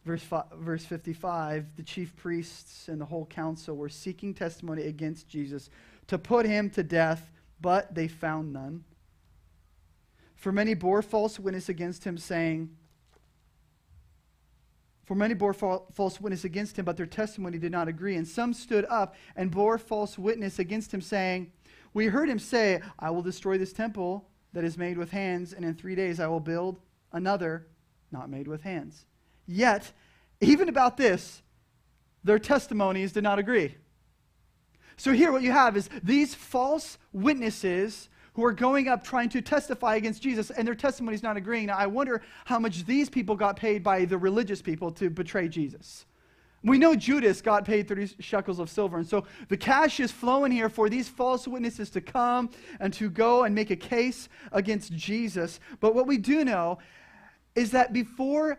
Verse, 0.05 0.23
five, 0.23 0.47
verse 0.59 0.85
55 0.85 1.77
the 1.77 1.83
chief 1.83 2.15
priests 2.17 2.89
and 2.89 3.01
the 3.01 3.07
whole 3.07 3.25
council 3.25 3.77
were 3.77 3.89
seeking 3.89 4.35
testimony 4.35 4.83
against 4.83 5.29
Jesus 5.29 5.71
to 6.09 6.19
put 6.19 6.45
him 6.45 6.69
to 6.71 6.83
death 6.83 7.31
but 7.61 7.95
they 7.95 8.09
found 8.09 8.53
none. 8.53 8.85
For 10.35 10.53
many 10.53 10.75
bore 10.75 11.03
false 11.03 11.39
witness 11.39 11.69
against 11.69 12.05
him, 12.05 12.19
saying, 12.19 12.77
For 15.05 15.15
many 15.15 15.35
bore 15.35 15.55
false 15.55 16.21
witness 16.21 16.45
against 16.45 16.79
him, 16.79 16.85
but 16.85 16.97
their 16.97 17.07
testimony 17.07 17.59
did 17.59 17.73
not 17.73 17.89
agree. 17.89 18.17
And 18.17 18.29
some 18.29 18.53
stood 18.53 18.85
up 18.91 19.15
and 19.37 19.51
bore 19.51 19.79
false 19.79 20.19
witness 20.19 20.59
against 20.59 20.93
him, 20.93 21.01
saying, 21.01 21.53
We 21.95 22.07
heard 22.07 22.29
him 22.29 22.39
say, 22.39 22.83
I 22.99 23.11
will 23.11 23.23
destroy 23.23 23.57
this 23.57 23.73
temple 23.73 24.29
that 24.53 24.65
is 24.65 24.77
made 24.77 24.99
with 24.99 25.11
hands, 25.11 25.53
and 25.53 25.65
in 25.65 25.75
three 25.75 25.95
days 25.95 26.21
I 26.21 26.27
will 26.27 26.41
build 26.41 26.79
another 27.13 27.67
not 28.11 28.31
made 28.31 28.47
with 28.47 28.63
hands. 28.63 29.07
Yet, 29.47 29.93
even 30.41 30.69
about 30.69 30.97
this, 30.97 31.43
their 32.23 32.39
testimonies 32.39 33.13
did 33.13 33.23
not 33.23 33.39
agree. 33.39 33.77
So 34.97 35.13
here 35.13 35.33
what 35.33 35.43
you 35.43 35.53
have 35.53 35.77
is 35.77 35.89
these 36.03 36.35
false 36.35 36.99
witnesses 37.13 38.09
who 38.35 38.45
are 38.45 38.53
going 38.53 38.89
up 38.89 39.05
trying 39.05 39.29
to 39.31 39.41
testify 39.41 39.95
against 39.95 40.23
Jesus, 40.23 40.51
and 40.51 40.67
their 40.67 40.75
testimony 40.75 41.15
is 41.15 41.23
not 41.23 41.37
agreeing. 41.37 41.67
Now, 41.67 41.77
I 41.77 41.87
wonder 41.87 42.21
how 42.45 42.59
much 42.59 42.85
these 42.85 43.09
people 43.09 43.37
got 43.37 43.57
paid 43.57 43.83
by 43.83 44.05
the 44.05 44.19
religious 44.19 44.61
people 44.61 44.91
to 44.93 45.09
betray 45.09 45.49
Jesus. 45.49 46.05
We 46.65 46.79
know 46.79 46.97
Judas 46.97 47.43
got 47.43 47.67
paid 47.67 47.87
30 47.87 48.15
shekels 48.21 48.59
of 48.59 48.71
silver. 48.71 48.97
And 48.97 49.07
so 49.07 49.25
the 49.49 49.57
cash 49.57 50.01
is 50.01 50.11
flowing 50.11 50.51
here 50.51 50.71
for 50.71 50.89
these 50.89 51.09
false 51.09 51.47
witnesses 51.47 51.91
to 51.91 52.01
come 52.01 52.49
and 52.81 52.93
to 52.95 53.11
go 53.11 53.45
and 53.45 53.55
make 53.55 53.71
a 53.71 53.77
case 53.77 54.31
against 54.51 54.93
Jesus. 54.95 55.61
But 55.81 55.95
what 55.95 56.07
we 56.07 56.17
do 56.17 56.43
know 56.43 56.79
is 57.55 57.71
that 57.73 57.93
before 57.93 58.59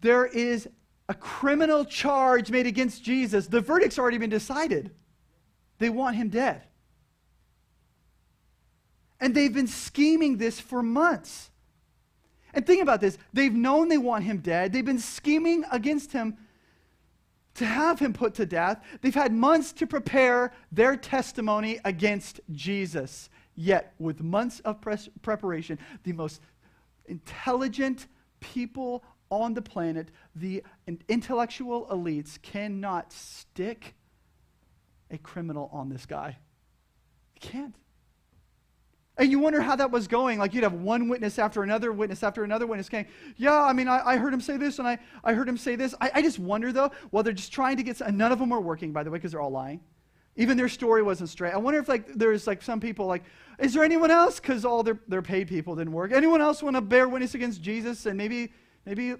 there 0.00 0.26
is 0.26 0.68
a 1.08 1.14
criminal 1.14 1.84
charge 1.84 2.50
made 2.50 2.66
against 2.66 3.02
Jesus, 3.02 3.48
the 3.48 3.60
verdict's 3.60 3.98
already 3.98 4.18
been 4.18 4.30
decided. 4.30 4.92
They 5.82 5.90
want 5.90 6.14
him 6.14 6.28
dead. 6.28 6.62
And 9.18 9.34
they've 9.34 9.52
been 9.52 9.66
scheming 9.66 10.36
this 10.36 10.60
for 10.60 10.80
months. 10.80 11.50
And 12.54 12.64
think 12.64 12.80
about 12.82 13.00
this 13.00 13.18
they've 13.32 13.52
known 13.52 13.88
they 13.88 13.98
want 13.98 14.22
him 14.22 14.38
dead, 14.38 14.72
they've 14.72 14.84
been 14.84 15.00
scheming 15.00 15.64
against 15.72 16.12
him 16.12 16.36
to 17.54 17.66
have 17.66 17.98
him 17.98 18.12
put 18.12 18.34
to 18.34 18.46
death. 18.46 18.80
They've 19.00 19.12
had 19.12 19.32
months 19.32 19.72
to 19.72 19.86
prepare 19.88 20.52
their 20.70 20.96
testimony 20.96 21.80
against 21.84 22.40
Jesus. 22.52 23.28
Yet, 23.56 23.92
with 23.98 24.22
months 24.22 24.60
of 24.60 24.80
pres- 24.80 25.10
preparation, 25.20 25.80
the 26.04 26.12
most 26.12 26.40
intelligent 27.06 28.06
people 28.38 29.02
on 29.30 29.54
the 29.54 29.62
planet, 29.62 30.12
the 30.36 30.62
intellectual 31.08 31.88
elites, 31.88 32.40
cannot 32.40 33.12
stick 33.12 33.96
a 35.12 35.18
criminal 35.18 35.70
on 35.72 35.88
this 35.88 36.06
guy. 36.06 36.38
You 37.34 37.48
can't. 37.48 37.74
And 39.18 39.30
you 39.30 39.38
wonder 39.38 39.60
how 39.60 39.76
that 39.76 39.90
was 39.90 40.08
going. 40.08 40.38
Like 40.38 40.54
you'd 40.54 40.64
have 40.64 40.72
one 40.72 41.08
witness 41.08 41.38
after 41.38 41.62
another 41.62 41.92
witness 41.92 42.22
after 42.22 42.44
another 42.44 42.66
witness 42.66 42.86
saying, 42.86 43.06
Yeah, 43.36 43.62
I 43.62 43.72
mean, 43.72 43.86
I, 43.86 44.00
I 44.04 44.16
heard 44.16 44.32
him 44.32 44.40
say 44.40 44.56
this 44.56 44.78
and 44.78 44.88
I, 44.88 44.98
I 45.22 45.34
heard 45.34 45.48
him 45.48 45.58
say 45.58 45.76
this. 45.76 45.94
I, 46.00 46.10
I 46.14 46.22
just 46.22 46.38
wonder, 46.38 46.72
though, 46.72 46.90
well, 47.10 47.22
they're 47.22 47.34
just 47.34 47.52
trying 47.52 47.76
to 47.76 47.82
get, 47.82 48.00
and 48.00 48.16
none 48.16 48.32
of 48.32 48.38
them 48.38 48.50
were 48.50 48.60
working, 48.60 48.92
by 48.92 49.02
the 49.02 49.10
way, 49.10 49.18
because 49.18 49.32
they're 49.32 49.40
all 49.40 49.50
lying. 49.50 49.80
Even 50.36 50.56
their 50.56 50.68
story 50.68 51.02
wasn't 51.02 51.28
straight. 51.28 51.52
I 51.52 51.58
wonder 51.58 51.78
if, 51.78 51.88
like, 51.90 52.06
there's, 52.14 52.46
like, 52.46 52.62
some 52.62 52.80
people, 52.80 53.04
like, 53.04 53.22
is 53.58 53.74
there 53.74 53.84
anyone 53.84 54.10
else? 54.10 54.40
Because 54.40 54.64
all 54.64 54.82
their, 54.82 54.98
their 55.06 55.20
paid 55.20 55.46
people 55.46 55.76
didn't 55.76 55.92
work. 55.92 56.10
Anyone 56.10 56.40
else 56.40 56.62
want 56.62 56.74
to 56.74 56.80
bear 56.80 57.06
witness 57.06 57.34
against 57.34 57.60
Jesus? 57.60 58.06
And 58.06 58.16
maybe, 58.16 58.50
maybe 58.86 59.14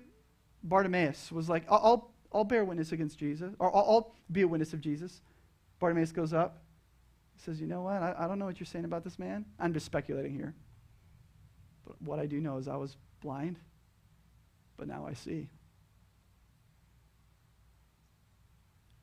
Bartimaeus 0.64 1.30
was 1.30 1.50
like, 1.50 1.64
I'll, 1.70 1.80
I'll, 1.84 2.10
I'll 2.32 2.44
bear 2.44 2.64
witness 2.64 2.92
against 2.92 3.18
Jesus, 3.18 3.52
or 3.58 3.76
I'll, 3.76 3.82
I'll 3.82 4.14
be 4.32 4.40
a 4.40 4.48
witness 4.48 4.72
of 4.72 4.80
Jesus. 4.80 5.20
Bartimaeus 5.82 6.12
goes 6.12 6.32
up 6.32 6.62
He 7.34 7.42
says, 7.42 7.60
You 7.60 7.66
know 7.66 7.82
what? 7.82 8.00
I, 8.00 8.14
I 8.16 8.28
don't 8.28 8.38
know 8.38 8.46
what 8.46 8.60
you're 8.60 8.66
saying 8.66 8.84
about 8.84 9.02
this 9.02 9.18
man. 9.18 9.44
I'm 9.58 9.74
just 9.74 9.84
speculating 9.84 10.32
here. 10.32 10.54
But 11.84 12.00
what 12.00 12.20
I 12.20 12.26
do 12.26 12.40
know 12.40 12.56
is 12.58 12.68
I 12.68 12.76
was 12.76 12.96
blind, 13.20 13.58
but 14.76 14.86
now 14.86 15.04
I 15.04 15.14
see. 15.14 15.48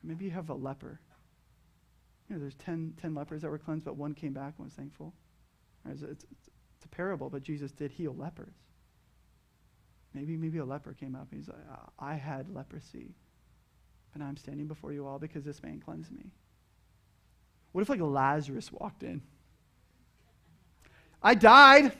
Maybe 0.01 0.23
you 0.23 0.31
have 0.31 0.49
a 0.49 0.53
leper. 0.53 1.01
You 2.29 2.35
know, 2.35 2.41
there's 2.41 2.55
10, 2.55 2.93
10 3.01 3.13
lepers 3.13 3.41
that 3.41 3.49
were 3.49 3.57
cleansed, 3.57 3.83
but 3.83 3.97
one 3.97 4.13
came 4.13 4.31
back 4.31 4.53
and 4.57 4.65
was 4.65 4.73
thankful. 4.73 5.13
It's, 5.85 6.01
it's, 6.01 6.23
it's, 6.77 6.85
a 6.85 6.87
parable, 6.87 7.29
but 7.29 7.43
Jesus 7.43 7.73
did 7.73 7.91
heal 7.91 8.15
lepers. 8.15 8.55
Maybe, 10.13 10.37
maybe 10.37 10.59
a 10.59 10.65
leper 10.65 10.93
came 10.93 11.13
up 11.13 11.27
and 11.31 11.41
he's 11.41 11.49
like, 11.49 11.57
I 11.99 12.13
had 12.13 12.49
leprosy, 12.49 13.15
but 14.13 14.21
I'm 14.21 14.37
standing 14.37 14.67
before 14.67 14.93
you 14.93 15.05
all 15.05 15.19
because 15.19 15.43
this 15.43 15.61
man 15.61 15.81
cleansed 15.81 16.13
me. 16.13 16.31
What 17.71 17.81
if 17.81 17.89
like 17.89 18.01
Lazarus 18.01 18.71
walked 18.71 19.03
in? 19.03 19.21
I 21.21 21.35
died. 21.35 21.91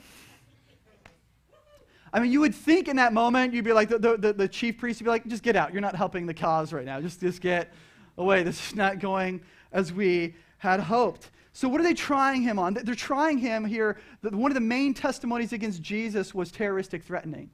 I 2.12 2.20
mean, 2.20 2.32
you 2.32 2.40
would 2.40 2.56
think 2.56 2.88
in 2.88 2.96
that 2.96 3.14
moment, 3.14 3.54
you'd 3.54 3.66
be 3.66 3.74
like, 3.74 3.90
the, 3.90 4.18
the, 4.18 4.34
the, 4.34 4.48
chief 4.48 4.80
priest 4.80 5.00
would 5.00 5.06
be 5.06 5.10
like, 5.12 5.28
just 5.28 5.44
get 5.44 5.56
out. 5.56 5.74
You're 5.74 5.82
not 5.82 5.96
helping 5.96 6.26
the 6.26 6.34
cause 6.34 6.74
right 6.74 6.86
now. 6.86 7.00
Just, 7.00 7.20
just 7.20 7.40
get 7.40 7.72
away. 8.18 8.42
This 8.42 8.70
is 8.70 8.76
not 8.76 9.00
going 9.00 9.42
as 9.72 9.94
we 9.94 10.36
had 10.58 10.80
hoped. 10.80 11.30
So, 11.54 11.68
what 11.68 11.82
are 11.82 11.84
they 11.84 11.94
trying 11.94 12.42
him 12.42 12.58
on? 12.58 12.74
They're 12.74 12.96
trying 12.96 13.38
him 13.38 13.66
here. 13.66 13.98
One 14.22 14.50
of 14.50 14.56
the 14.56 14.62
main 14.62 14.94
testimonies 14.94 15.54
against 15.54 15.82
Jesus 15.82 16.34
was 16.34 16.52
terroristic 16.52 17.04
threatening, 17.04 17.50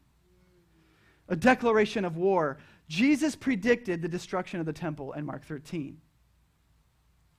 a 1.28 1.36
declaration 1.36 2.06
of 2.06 2.16
war. 2.16 2.58
Jesus 2.88 3.36
predicted 3.36 4.02
the 4.02 4.08
destruction 4.08 4.60
of 4.60 4.66
the 4.66 4.74
temple 4.74 5.14
in 5.14 5.26
Mark 5.26 5.44
13 5.44 5.98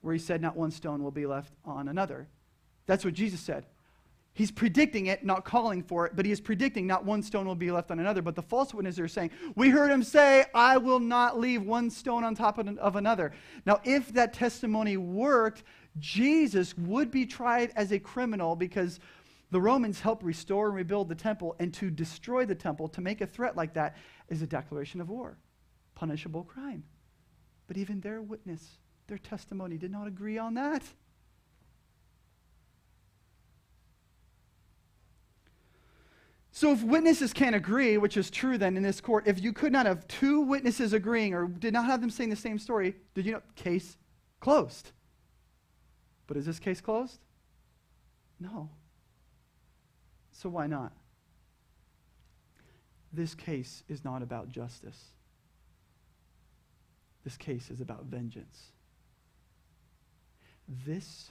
where 0.00 0.14
he 0.14 0.18
said, 0.18 0.40
Not 0.40 0.56
one 0.56 0.70
stone 0.70 1.02
will 1.02 1.10
be 1.10 1.26
left 1.26 1.52
on 1.64 1.88
another. 1.88 2.28
That's 2.86 3.04
what 3.04 3.14
Jesus 3.14 3.40
said. 3.40 3.66
He's 4.36 4.50
predicting 4.50 5.06
it, 5.06 5.24
not 5.24 5.46
calling 5.46 5.82
for 5.82 6.06
it, 6.06 6.14
but 6.14 6.26
he 6.26 6.30
is 6.30 6.42
predicting 6.42 6.86
not 6.86 7.06
one 7.06 7.22
stone 7.22 7.46
will 7.46 7.54
be 7.54 7.70
left 7.70 7.90
on 7.90 7.98
another. 7.98 8.20
But 8.20 8.34
the 8.34 8.42
false 8.42 8.74
witnesses 8.74 9.00
are 9.00 9.08
saying, 9.08 9.30
We 9.54 9.70
heard 9.70 9.90
him 9.90 10.02
say, 10.02 10.44
I 10.54 10.76
will 10.76 11.00
not 11.00 11.40
leave 11.40 11.62
one 11.62 11.88
stone 11.88 12.22
on 12.22 12.34
top 12.34 12.58
of 12.58 12.96
another. 12.96 13.32
Now, 13.64 13.80
if 13.82 14.12
that 14.12 14.34
testimony 14.34 14.98
worked, 14.98 15.62
Jesus 15.98 16.76
would 16.76 17.10
be 17.10 17.24
tried 17.24 17.72
as 17.76 17.92
a 17.92 17.98
criminal 17.98 18.56
because 18.56 19.00
the 19.50 19.60
Romans 19.60 20.00
helped 20.00 20.22
restore 20.22 20.66
and 20.66 20.76
rebuild 20.76 21.08
the 21.08 21.14
temple, 21.14 21.56
and 21.58 21.72
to 21.72 21.88
destroy 21.88 22.44
the 22.44 22.54
temple, 22.54 22.88
to 22.88 23.00
make 23.00 23.22
a 23.22 23.26
threat 23.26 23.56
like 23.56 23.72
that, 23.72 23.96
is 24.28 24.42
a 24.42 24.46
declaration 24.46 25.00
of 25.00 25.08
war, 25.08 25.38
punishable 25.94 26.44
crime. 26.44 26.84
But 27.68 27.78
even 27.78 28.00
their 28.00 28.20
witness 28.20 28.78
their 29.06 29.18
testimony 29.18 29.76
did 29.76 29.90
not 29.90 30.06
agree 30.06 30.38
on 30.38 30.54
that. 30.54 30.82
So, 36.50 36.72
if 36.72 36.82
witnesses 36.82 37.34
can't 37.34 37.54
agree, 37.54 37.98
which 37.98 38.16
is 38.16 38.30
true 38.30 38.56
then 38.56 38.78
in 38.78 38.82
this 38.82 38.98
court, 38.98 39.26
if 39.26 39.42
you 39.42 39.52
could 39.52 39.72
not 39.72 39.84
have 39.84 40.08
two 40.08 40.40
witnesses 40.40 40.94
agreeing 40.94 41.34
or 41.34 41.46
did 41.46 41.74
not 41.74 41.84
have 41.84 42.00
them 42.00 42.08
saying 42.08 42.30
the 42.30 42.36
same 42.36 42.58
story, 42.58 42.96
did 43.14 43.26
you 43.26 43.32
know? 43.32 43.42
Case 43.56 43.98
closed. 44.40 44.92
But 46.26 46.38
is 46.38 46.46
this 46.46 46.58
case 46.58 46.80
closed? 46.80 47.20
No. 48.40 48.70
So, 50.32 50.48
why 50.48 50.66
not? 50.66 50.92
This 53.12 53.34
case 53.34 53.82
is 53.86 54.02
not 54.02 54.22
about 54.22 54.48
justice. 54.48 55.10
This 57.22 57.36
case 57.36 57.70
is 57.70 57.82
about 57.82 58.04
vengeance. 58.06 58.72
This 60.68 61.30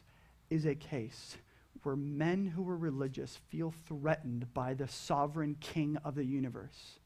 is 0.50 0.66
a 0.66 0.76
case 0.76 1.38
where 1.84 1.96
men 1.96 2.48
who 2.48 2.68
are 2.70 2.78
religious 2.78 3.38
feel 3.50 3.74
threatened 3.88 4.54
by 4.54 4.74
the 4.74 4.88
sovereign 4.88 5.56
king 5.60 5.98
of 6.04 6.16
the 6.16 6.26
universe. 6.26 7.00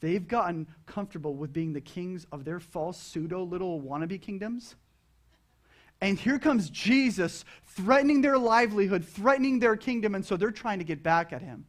They've 0.00 0.26
gotten 0.26 0.66
comfortable 0.86 1.34
with 1.34 1.52
being 1.52 1.72
the 1.72 1.80
kings 1.80 2.26
of 2.32 2.44
their 2.44 2.60
false 2.60 2.98
pseudo 2.98 3.44
little 3.44 3.80
wannabe 3.80 4.20
kingdoms. 4.20 4.74
And 6.00 6.18
here 6.18 6.40
comes 6.40 6.68
Jesus 6.68 7.44
threatening 7.64 8.20
their 8.20 8.36
livelihood, 8.36 9.04
threatening 9.04 9.60
their 9.60 9.76
kingdom, 9.76 10.16
and 10.16 10.26
so 10.26 10.36
they're 10.36 10.50
trying 10.50 10.80
to 10.80 10.84
get 10.84 11.02
back 11.02 11.32
at 11.32 11.40
him. 11.40 11.64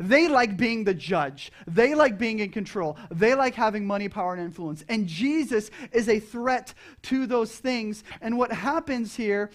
They 0.00 0.28
like 0.28 0.56
being 0.56 0.84
the 0.84 0.94
judge. 0.94 1.52
They 1.66 1.94
like 1.94 2.18
being 2.18 2.40
in 2.40 2.50
control. 2.50 2.98
They 3.10 3.34
like 3.34 3.54
having 3.54 3.86
money, 3.86 4.08
power, 4.08 4.34
and 4.34 4.42
influence. 4.42 4.84
And 4.88 5.06
Jesus 5.06 5.70
is 5.92 6.08
a 6.08 6.20
threat 6.20 6.74
to 7.02 7.26
those 7.26 7.56
things. 7.56 8.04
And 8.20 8.38
what 8.38 8.52
happens 8.52 9.16
here, 9.16 9.50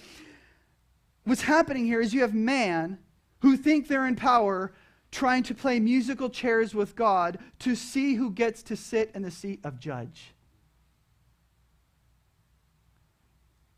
what's 1.25 1.41
happening 1.41 1.86
here 1.86 2.02
is 2.02 2.13
you 2.13 2.21
have 2.21 2.34
man 2.34 2.99
who 3.41 3.58
think 3.58 3.88
they're 3.88 4.08
in 4.08 4.15
power 4.15 4.73
trying 5.12 5.43
to 5.43 5.56
play 5.56 5.80
musical 5.80 6.30
chairs 6.30 6.75
with 6.75 6.95
God 6.95 7.39
to 7.60 7.75
see 7.75 8.15
who 8.15 8.32
gets 8.32 8.62
to 8.63 8.75
sit 8.75 9.12
in 9.15 9.23
the 9.23 9.32
seat 9.32 9.60
of 9.63 9.80
judge. 9.80 10.34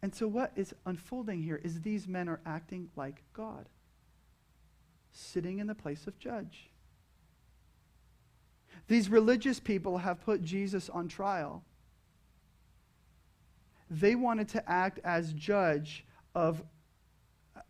And 0.01 0.13
so, 0.13 0.27
what 0.27 0.51
is 0.55 0.73
unfolding 0.85 1.43
here 1.43 1.61
is 1.63 1.81
these 1.81 2.07
men 2.07 2.27
are 2.27 2.41
acting 2.45 2.89
like 2.95 3.21
God 3.33 3.67
sitting 5.11 5.59
in 5.59 5.67
the 5.67 5.75
place 5.75 6.07
of 6.07 6.17
judge. 6.19 6.69
These 8.87 9.09
religious 9.09 9.59
people 9.59 9.99
have 9.99 10.21
put 10.21 10.41
Jesus 10.41 10.89
on 10.89 11.07
trial. 11.07 11.63
They 13.89 14.15
wanted 14.15 14.49
to 14.49 14.69
act 14.69 14.99
as 15.03 15.33
judge 15.33 16.05
of 16.33 16.63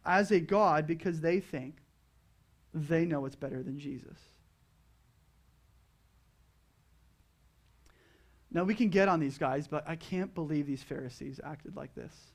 as 0.05 0.31
a 0.31 0.39
God 0.39 0.87
because 0.87 1.21
they 1.21 1.39
think 1.39 1.77
they 2.73 3.05
know 3.05 3.25
it's 3.25 3.35
better 3.35 3.61
than 3.61 3.77
Jesus. 3.77 4.17
Now 8.51 8.63
we 8.63 8.75
can 8.75 8.89
get 8.89 9.07
on 9.07 9.19
these 9.19 9.37
guys, 9.37 9.67
but 9.67 9.87
I 9.87 9.95
can't 9.95 10.33
believe 10.33 10.67
these 10.67 10.83
Pharisees 10.83 11.39
acted 11.43 11.75
like 11.75 11.95
this. 11.95 12.30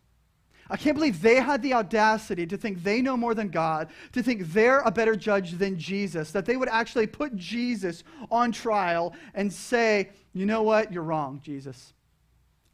I 0.69 0.77
can't 0.77 0.97
believe 0.97 1.23
they 1.23 1.37
had 1.37 1.63
the 1.63 1.75
audacity 1.75 2.47
to 2.47 2.57
think 2.57 2.83
they 2.83 3.01
know 3.01 3.17
more 3.17 3.35
than 3.35 3.49
God, 3.49 3.89
to 4.13 4.23
think 4.23 4.53
they're 4.53 4.81
a 4.81 4.91
better 4.91 5.15
judge 5.15 5.53
than 5.53 5.79
Jesus, 5.79 6.33
that 6.33 6.45
they 6.45 6.57
would 6.57 6.69
actually 6.69 7.07
put 7.07 7.37
Jesus 7.37 8.03
on 8.31 8.51
trial 8.51 9.15
and 9.35 9.53
say, 9.53 10.11
you 10.33 10.45
know 10.45 10.63
what, 10.63 10.93
you're 10.93 11.03
wrong, 11.03 11.41
Jesus. 11.43 11.93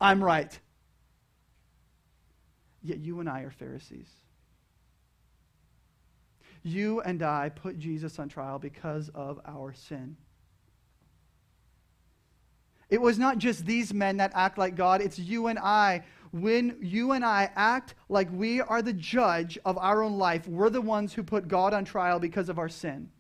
I'm 0.01 0.23
right. 0.23 0.59
Yet 2.83 2.99
you 2.99 3.21
and 3.21 3.29
I 3.29 3.43
are 3.43 3.51
Pharisees. 3.51 4.09
You 6.63 7.01
and 7.01 7.23
I 7.23 7.51
put 7.51 7.79
Jesus 7.79 8.19
on 8.19 8.29
trial 8.29 8.59
because 8.59 9.11
of 9.15 9.41
our 9.45 9.73
sin. 9.73 10.17
It 12.93 13.01
was 13.01 13.19
not 13.19 13.39
just 13.39 13.65
these 13.65 13.95
men 13.95 14.19
that 14.19 14.33
act 14.35 14.59
like 14.59 14.77
God, 14.77 15.01
it's 15.01 15.19
you 15.19 15.47
and 15.47 15.59
I 15.59 16.05
when 16.33 16.79
you 16.81 17.13
and 17.13 17.25
I 17.25 17.51
act 17.55 17.95
like 18.09 18.29
we 18.33 18.61
are 18.61 18.83
the 18.83 18.95
judge 18.95 19.59
of 19.65 19.77
our 19.79 20.03
own 20.03 20.17
life, 20.17 20.49
we're 20.49 20.71
the 20.71 20.81
ones 20.81 21.13
who 21.13 21.23
put 21.23 21.47
God 21.47 21.75
on 21.75 21.85
trial 21.85 22.19
because 22.19 22.49
of 22.49 22.59
our 22.59 22.71
sin. 22.71 23.11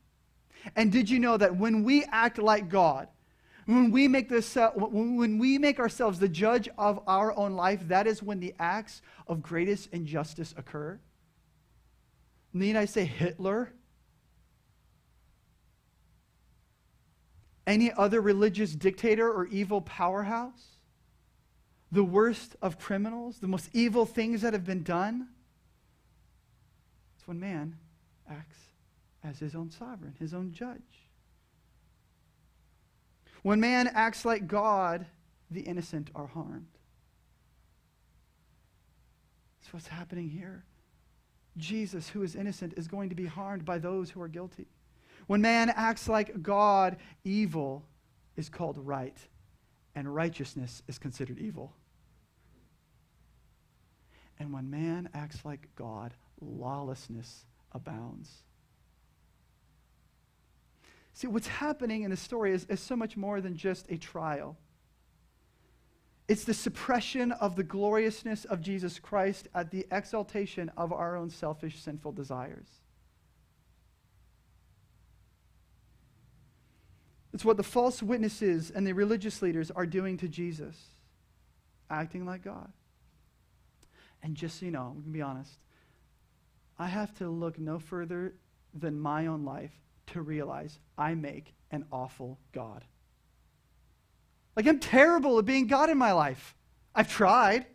And 0.76 0.90
did 0.90 1.10
you 1.10 1.18
know 1.18 1.36
that 1.36 1.56
when 1.56 1.84
we 1.84 2.04
act 2.04 2.38
like 2.38 2.68
God, 2.70 3.08
when 3.66 3.90
we 3.90 4.08
make 4.08 4.28
this, 4.28 4.56
when 4.76 5.38
we 5.38 5.58
make 5.58 5.78
ourselves 5.78 6.18
the 6.18 6.28
judge 6.28 6.68
of 6.78 7.00
our 7.06 7.36
own 7.36 7.52
life, 7.54 7.86
that 7.88 8.06
is 8.06 8.22
when 8.22 8.40
the 8.40 8.54
acts 8.58 9.02
of 9.26 9.42
greatest 9.42 9.90
injustice 9.92 10.54
occur. 10.56 10.98
Need 12.52 12.76
I 12.76 12.86
say 12.86 13.04
Hitler? 13.04 13.72
Any 17.66 17.92
other 17.92 18.20
religious 18.20 18.74
dictator 18.74 19.30
or 19.30 19.46
evil 19.46 19.80
powerhouse, 19.80 20.78
the 21.90 22.04
worst 22.04 22.56
of 22.62 22.78
criminals, 22.78 23.38
the 23.38 23.48
most 23.48 23.68
evil 23.72 24.06
things 24.06 24.42
that 24.42 24.52
have 24.52 24.64
been 24.64 24.82
done. 24.82 25.28
It's 27.16 27.28
when 27.28 27.38
man 27.38 27.76
acts 28.28 28.58
as 29.22 29.38
his 29.38 29.54
own 29.54 29.70
sovereign, 29.70 30.14
his 30.18 30.34
own 30.34 30.52
judge. 30.52 30.80
When 33.42 33.60
man 33.60 33.88
acts 33.88 34.24
like 34.24 34.46
God, 34.46 35.06
the 35.50 35.60
innocent 35.60 36.10
are 36.14 36.26
harmed. 36.26 36.66
That's 39.60 39.72
what's 39.72 39.88
happening 39.88 40.28
here. 40.28 40.64
Jesus, 41.56 42.08
who 42.08 42.22
is 42.22 42.34
innocent, 42.34 42.74
is 42.76 42.88
going 42.88 43.10
to 43.10 43.14
be 43.14 43.26
harmed 43.26 43.64
by 43.64 43.78
those 43.78 44.10
who 44.10 44.22
are 44.22 44.28
guilty. 44.28 44.66
When 45.32 45.40
man 45.40 45.72
acts 45.74 46.10
like 46.10 46.42
God, 46.42 46.98
evil 47.24 47.86
is 48.36 48.50
called 48.50 48.76
right, 48.76 49.16
and 49.94 50.14
righteousness 50.14 50.82
is 50.88 50.98
considered 50.98 51.38
evil. 51.38 51.72
And 54.38 54.52
when 54.52 54.68
man 54.68 55.08
acts 55.14 55.42
like 55.42 55.70
God, 55.74 56.12
lawlessness 56.42 57.46
abounds. 57.72 58.42
See, 61.14 61.28
what's 61.28 61.46
happening 61.46 62.02
in 62.02 62.10
the 62.10 62.16
story 62.18 62.52
is, 62.52 62.66
is 62.66 62.80
so 62.80 62.94
much 62.94 63.16
more 63.16 63.40
than 63.40 63.56
just 63.56 63.90
a 63.90 63.96
trial. 63.96 64.58
It's 66.28 66.44
the 66.44 66.52
suppression 66.52 67.32
of 67.32 67.56
the 67.56 67.64
gloriousness 67.64 68.44
of 68.44 68.60
Jesus 68.60 68.98
Christ 68.98 69.48
at 69.54 69.70
the 69.70 69.86
exaltation 69.90 70.70
of 70.76 70.92
our 70.92 71.16
own 71.16 71.30
selfish, 71.30 71.80
sinful 71.80 72.12
desires. 72.12 72.81
It's 77.32 77.44
what 77.44 77.56
the 77.56 77.62
false 77.62 78.02
witnesses 78.02 78.70
and 78.70 78.86
the 78.86 78.92
religious 78.92 79.40
leaders 79.40 79.70
are 79.70 79.86
doing 79.86 80.18
to 80.18 80.28
Jesus, 80.28 80.76
acting 81.90 82.26
like 82.26 82.44
God. 82.44 82.70
And 84.22 84.34
just 84.34 84.60
so 84.60 84.66
you 84.66 84.72
know, 84.72 84.92
we 84.96 85.02
can 85.02 85.12
be 85.12 85.22
honest, 85.22 85.52
I 86.78 86.86
have 86.86 87.16
to 87.18 87.28
look 87.28 87.58
no 87.58 87.78
further 87.78 88.34
than 88.74 89.00
my 89.00 89.26
own 89.26 89.44
life 89.44 89.72
to 90.08 90.22
realize 90.22 90.78
I 90.98 91.14
make 91.14 91.54
an 91.70 91.86
awful 91.90 92.38
God. 92.52 92.84
Like, 94.56 94.66
I'm 94.66 94.78
terrible 94.78 95.38
at 95.38 95.46
being 95.46 95.66
God 95.66 95.88
in 95.90 95.96
my 95.96 96.12
life. 96.12 96.54
I've 96.94 97.10
tried. 97.10 97.66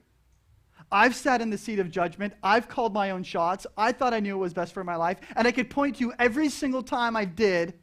I've 0.91 1.15
sat 1.15 1.41
in 1.41 1.49
the 1.49 1.57
seat 1.57 1.79
of 1.79 1.89
judgment. 1.89 2.33
I've 2.43 2.69
called 2.69 2.93
my 2.93 3.11
own 3.11 3.23
shots. 3.23 3.65
I 3.75 3.91
thought 3.91 4.13
I 4.13 4.19
knew 4.19 4.37
what 4.37 4.43
was 4.43 4.53
best 4.53 4.73
for 4.73 4.83
my 4.83 4.95
life. 4.95 5.17
And 5.35 5.47
I 5.47 5.51
could 5.51 5.69
point 5.69 5.97
to 5.97 6.13
every 6.19 6.49
single 6.49 6.83
time 6.83 7.15
I 7.15 7.25
did, 7.25 7.73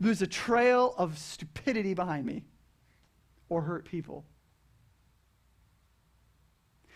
there's 0.00 0.22
a 0.22 0.26
trail 0.26 0.94
of 0.96 1.18
stupidity 1.18 1.92
behind 1.92 2.24
me 2.24 2.42
or 3.50 3.60
hurt 3.60 3.84
people. 3.84 4.24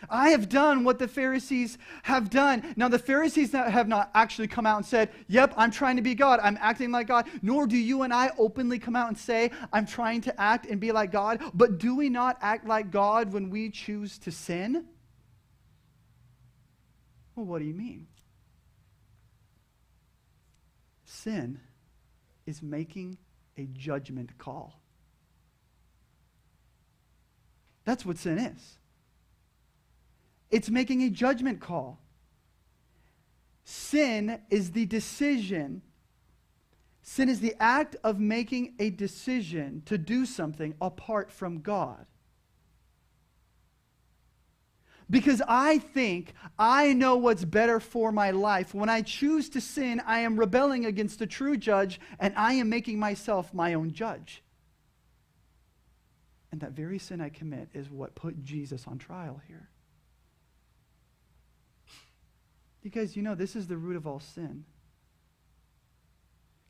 I 0.08 0.30
have 0.30 0.48
done 0.48 0.84
what 0.84 0.98
the 0.98 1.08
Pharisees 1.08 1.78
have 2.02 2.28
done. 2.28 2.74
Now, 2.76 2.88
the 2.88 2.98
Pharisees 2.98 3.52
have 3.52 3.88
not 3.88 4.10
actually 4.14 4.48
come 4.48 4.66
out 4.66 4.76
and 4.76 4.84
said, 4.84 5.10
Yep, 5.28 5.54
I'm 5.56 5.70
trying 5.70 5.96
to 5.96 6.02
be 6.02 6.14
God. 6.14 6.40
I'm 6.42 6.58
acting 6.60 6.90
like 6.90 7.06
God. 7.06 7.26
Nor 7.40 7.66
do 7.66 7.76
you 7.76 8.02
and 8.02 8.12
I 8.12 8.30
openly 8.38 8.78
come 8.78 8.96
out 8.96 9.08
and 9.08 9.16
say, 9.16 9.50
I'm 9.72 9.86
trying 9.86 10.20
to 10.22 10.40
act 10.40 10.66
and 10.66 10.78
be 10.78 10.92
like 10.92 11.10
God. 11.10 11.40
But 11.54 11.78
do 11.78 11.94
we 11.94 12.10
not 12.10 12.36
act 12.42 12.66
like 12.66 12.90
God 12.90 13.32
when 13.32 13.48
we 13.48 13.70
choose 13.70 14.18
to 14.20 14.30
sin? 14.30 14.84
Well, 17.34 17.46
what 17.46 17.60
do 17.60 17.64
you 17.64 17.74
mean? 17.74 18.06
Sin 21.06 21.60
is 22.46 22.62
making 22.62 23.18
a 23.56 23.66
judgment 23.66 24.36
call. 24.38 24.80
That's 27.84 28.04
what 28.04 28.18
sin 28.18 28.38
is. 28.38 28.78
It's 30.50 30.70
making 30.70 31.02
a 31.02 31.10
judgment 31.10 31.60
call. 31.60 32.00
Sin 33.64 34.40
is 34.50 34.72
the 34.72 34.86
decision. 34.86 35.82
Sin 37.02 37.28
is 37.28 37.40
the 37.40 37.54
act 37.60 37.96
of 38.04 38.18
making 38.18 38.74
a 38.78 38.90
decision 38.90 39.82
to 39.86 39.98
do 39.98 40.24
something 40.24 40.74
apart 40.80 41.30
from 41.30 41.60
God. 41.60 42.06
Because 45.10 45.42
I 45.46 45.78
think 45.78 46.32
I 46.58 46.94
know 46.94 47.16
what's 47.16 47.44
better 47.44 47.78
for 47.78 48.10
my 48.10 48.30
life. 48.30 48.74
When 48.74 48.88
I 48.88 49.02
choose 49.02 49.48
to 49.50 49.60
sin, 49.60 50.00
I 50.06 50.20
am 50.20 50.38
rebelling 50.38 50.86
against 50.86 51.18
the 51.18 51.26
true 51.26 51.56
judge, 51.56 52.00
and 52.18 52.34
I 52.36 52.54
am 52.54 52.68
making 52.68 52.98
myself 52.98 53.52
my 53.52 53.74
own 53.74 53.92
judge. 53.92 54.42
And 56.50 56.60
that 56.60 56.72
very 56.72 56.98
sin 56.98 57.20
I 57.20 57.28
commit 57.28 57.68
is 57.74 57.90
what 57.90 58.14
put 58.14 58.42
Jesus 58.44 58.86
on 58.86 58.98
trial 58.98 59.40
here. 59.48 59.68
Guys, 62.90 63.16
you 63.16 63.22
know 63.22 63.34
this 63.34 63.56
is 63.56 63.66
the 63.66 63.76
root 63.76 63.96
of 63.96 64.06
all 64.06 64.20
sin. 64.20 64.64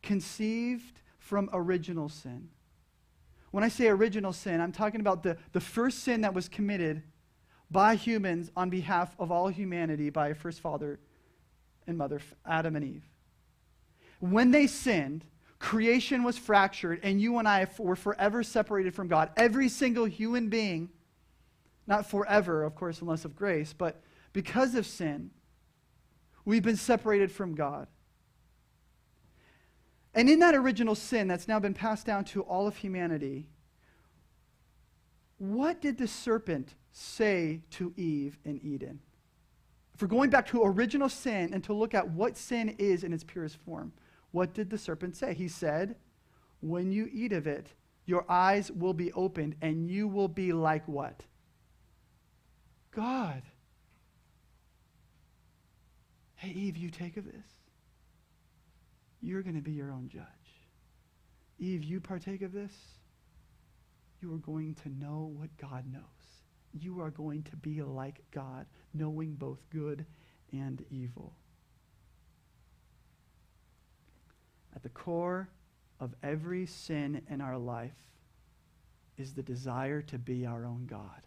Conceived 0.02 1.02
from 1.18 1.50
original 1.52 2.08
sin. 2.08 2.48
When 3.50 3.64
I 3.64 3.68
say 3.68 3.88
original 3.88 4.32
sin, 4.32 4.60
I'm 4.60 4.72
talking 4.72 5.00
about 5.00 5.22
the, 5.22 5.36
the 5.52 5.60
first 5.60 6.00
sin 6.00 6.22
that 6.22 6.34
was 6.34 6.48
committed 6.48 7.02
by 7.70 7.94
humans 7.94 8.50
on 8.56 8.70
behalf 8.70 9.14
of 9.18 9.30
all 9.32 9.48
humanity 9.48 10.10
by 10.10 10.32
first 10.32 10.60
father 10.60 11.00
and 11.86 11.98
mother, 11.98 12.20
Adam 12.46 12.76
and 12.76 12.84
Eve. 12.84 13.04
When 14.20 14.50
they 14.50 14.66
sinned, 14.66 15.24
creation 15.58 16.22
was 16.22 16.38
fractured, 16.38 17.00
and 17.02 17.20
you 17.20 17.38
and 17.38 17.48
I 17.48 17.66
were 17.78 17.96
forever 17.96 18.42
separated 18.42 18.94
from 18.94 19.08
God. 19.08 19.30
Every 19.36 19.68
single 19.68 20.04
human 20.04 20.48
being, 20.48 20.90
not 21.86 22.08
forever, 22.08 22.62
of 22.62 22.74
course, 22.74 23.00
unless 23.00 23.24
of 23.24 23.36
grace, 23.36 23.72
but 23.72 24.00
because 24.32 24.74
of 24.74 24.86
sin, 24.86 25.30
We've 26.44 26.62
been 26.62 26.76
separated 26.76 27.32
from 27.32 27.54
God. 27.54 27.88
And 30.14 30.28
in 30.28 30.38
that 30.40 30.54
original 30.54 30.94
sin 30.94 31.26
that's 31.26 31.48
now 31.48 31.58
been 31.58 31.74
passed 31.74 32.06
down 32.06 32.24
to 32.26 32.42
all 32.42 32.66
of 32.66 32.76
humanity, 32.76 33.48
what 35.38 35.80
did 35.80 35.98
the 35.98 36.06
serpent 36.06 36.74
say 36.94 37.60
to 37.72 37.92
Eve 37.96 38.38
in 38.44 38.60
Eden? 38.62 39.00
If 39.94 40.02
we're 40.02 40.08
going 40.08 40.30
back 40.30 40.46
to 40.48 40.62
original 40.64 41.08
sin 41.08 41.52
and 41.52 41.62
to 41.64 41.72
look 41.72 41.92
at 41.94 42.08
what 42.08 42.36
sin 42.36 42.74
is 42.78 43.04
in 43.04 43.12
its 43.12 43.24
purest 43.24 43.56
form, 43.58 43.92
what 44.30 44.54
did 44.54 44.70
the 44.70 44.78
serpent 44.78 45.16
say? 45.16 45.34
He 45.34 45.48
said, 45.48 45.96
When 46.60 46.90
you 46.90 47.08
eat 47.12 47.32
of 47.32 47.46
it, 47.46 47.68
your 48.06 48.24
eyes 48.28 48.70
will 48.70 48.94
be 48.94 49.12
opened 49.12 49.56
and 49.60 49.88
you 49.90 50.08
will 50.08 50.28
be 50.28 50.52
like 50.52 50.86
what? 50.88 51.22
God. 52.90 53.42
Hey, 56.36 56.50
Eve, 56.50 56.76
you 56.76 56.90
take 56.90 57.16
of 57.16 57.24
this. 57.24 57.46
You're 59.20 59.42
going 59.42 59.56
to 59.56 59.62
be 59.62 59.72
your 59.72 59.90
own 59.90 60.08
judge. 60.08 60.24
Eve, 61.58 61.84
you 61.84 62.00
partake 62.00 62.42
of 62.42 62.52
this. 62.52 62.72
You 64.20 64.34
are 64.34 64.38
going 64.38 64.74
to 64.82 64.88
know 64.88 65.32
what 65.36 65.56
God 65.56 65.84
knows. 65.90 66.02
You 66.78 67.00
are 67.00 67.10
going 67.10 67.44
to 67.44 67.56
be 67.56 67.82
like 67.82 68.22
God, 68.30 68.66
knowing 68.92 69.34
both 69.34 69.58
good 69.70 70.04
and 70.52 70.84
evil. 70.90 71.34
At 74.74 74.82
the 74.82 74.88
core 74.88 75.48
of 76.00 76.14
every 76.22 76.66
sin 76.66 77.22
in 77.30 77.40
our 77.40 77.56
life 77.56 77.96
is 79.16 79.34
the 79.34 79.42
desire 79.42 80.02
to 80.02 80.18
be 80.18 80.44
our 80.44 80.66
own 80.66 80.86
God. 80.86 81.22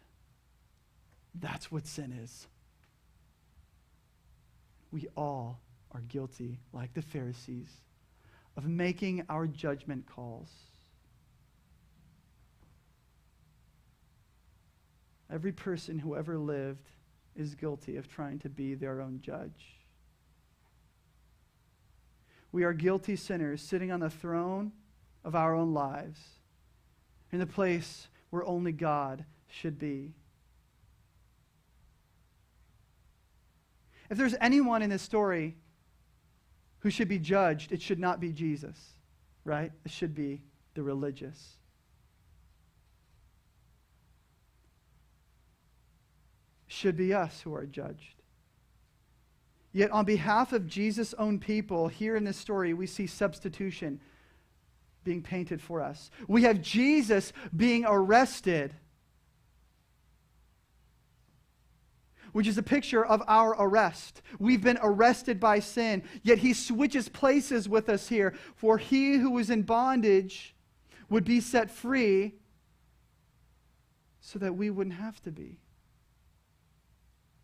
That's 1.33 1.71
what 1.71 1.87
sin 1.87 2.11
is 2.11 2.47
we 4.91 5.07
all 5.15 5.59
are 5.91 6.01
guilty, 6.01 6.59
like 6.73 6.93
the 6.93 7.01
Pharisees, 7.01 7.69
of 8.55 8.65
making 8.65 9.23
our 9.29 9.47
judgment 9.47 10.05
calls. 10.05 10.49
Every 15.31 15.51
person 15.51 15.99
who 15.99 16.15
ever 16.15 16.37
lived 16.37 16.89
is 17.35 17.55
guilty 17.55 17.97
of 17.97 18.07
trying 18.07 18.39
to 18.39 18.49
be 18.49 18.73
their 18.73 19.01
own 19.01 19.19
judge. 19.21 19.77
We 22.51 22.63
are 22.63 22.73
guilty 22.73 23.15
sinners 23.15 23.61
sitting 23.61 23.91
on 23.91 23.99
the 23.99 24.09
throne 24.09 24.71
of 25.23 25.35
our 25.35 25.53
own 25.53 25.73
lives, 25.73 26.19
in 27.31 27.39
the 27.39 27.45
place 27.45 28.07
where 28.29 28.45
only 28.45 28.71
God 28.71 29.25
should 29.49 29.77
be. 29.77 30.13
If 34.09 34.17
there's 34.17 34.35
anyone 34.39 34.81
in 34.81 34.89
this 34.89 35.01
story 35.01 35.57
who 36.79 36.89
should 36.89 37.09
be 37.09 37.19
judged, 37.19 37.73
it 37.73 37.81
should 37.81 37.99
not 37.99 38.21
be 38.21 38.31
Jesus, 38.31 38.93
right? 39.43 39.71
It 39.83 39.91
should 39.91 40.15
be 40.15 40.41
the 40.73 40.83
religious. 40.83 41.56
Should 46.77 46.95
be 46.95 47.13
us 47.13 47.41
who 47.41 47.53
are 47.55 47.65
judged. 47.65 48.21
Yet, 49.73 49.91
on 49.91 50.05
behalf 50.05 50.53
of 50.53 50.67
Jesus' 50.67 51.13
own 51.15 51.39
people, 51.39 51.87
here 51.87 52.15
in 52.15 52.23
this 52.23 52.37
story, 52.37 52.73
we 52.73 52.87
see 52.87 53.07
substitution 53.07 53.99
being 55.03 55.21
painted 55.21 55.61
for 55.61 55.81
us. 55.81 56.09
We 56.27 56.43
have 56.43 56.61
Jesus 56.61 57.33
being 57.55 57.85
arrested, 57.85 58.73
which 62.31 62.47
is 62.47 62.57
a 62.57 62.63
picture 62.63 63.05
of 63.05 63.21
our 63.27 63.51
arrest. 63.51 64.21
We've 64.39 64.63
been 64.63 64.79
arrested 64.81 65.39
by 65.39 65.59
sin, 65.59 66.03
yet 66.23 66.39
he 66.39 66.53
switches 66.53 67.09
places 67.09 67.67
with 67.67 67.89
us 67.89 68.07
here. 68.07 68.33
For 68.55 68.77
he 68.77 69.17
who 69.17 69.31
was 69.31 69.49
in 69.49 69.63
bondage 69.63 70.55
would 71.09 71.23
be 71.23 71.39
set 71.39 71.69
free 71.69 72.35
so 74.21 74.39
that 74.39 74.55
we 74.55 74.69
wouldn't 74.69 74.95
have 74.95 75.21
to 75.23 75.31
be. 75.31 75.59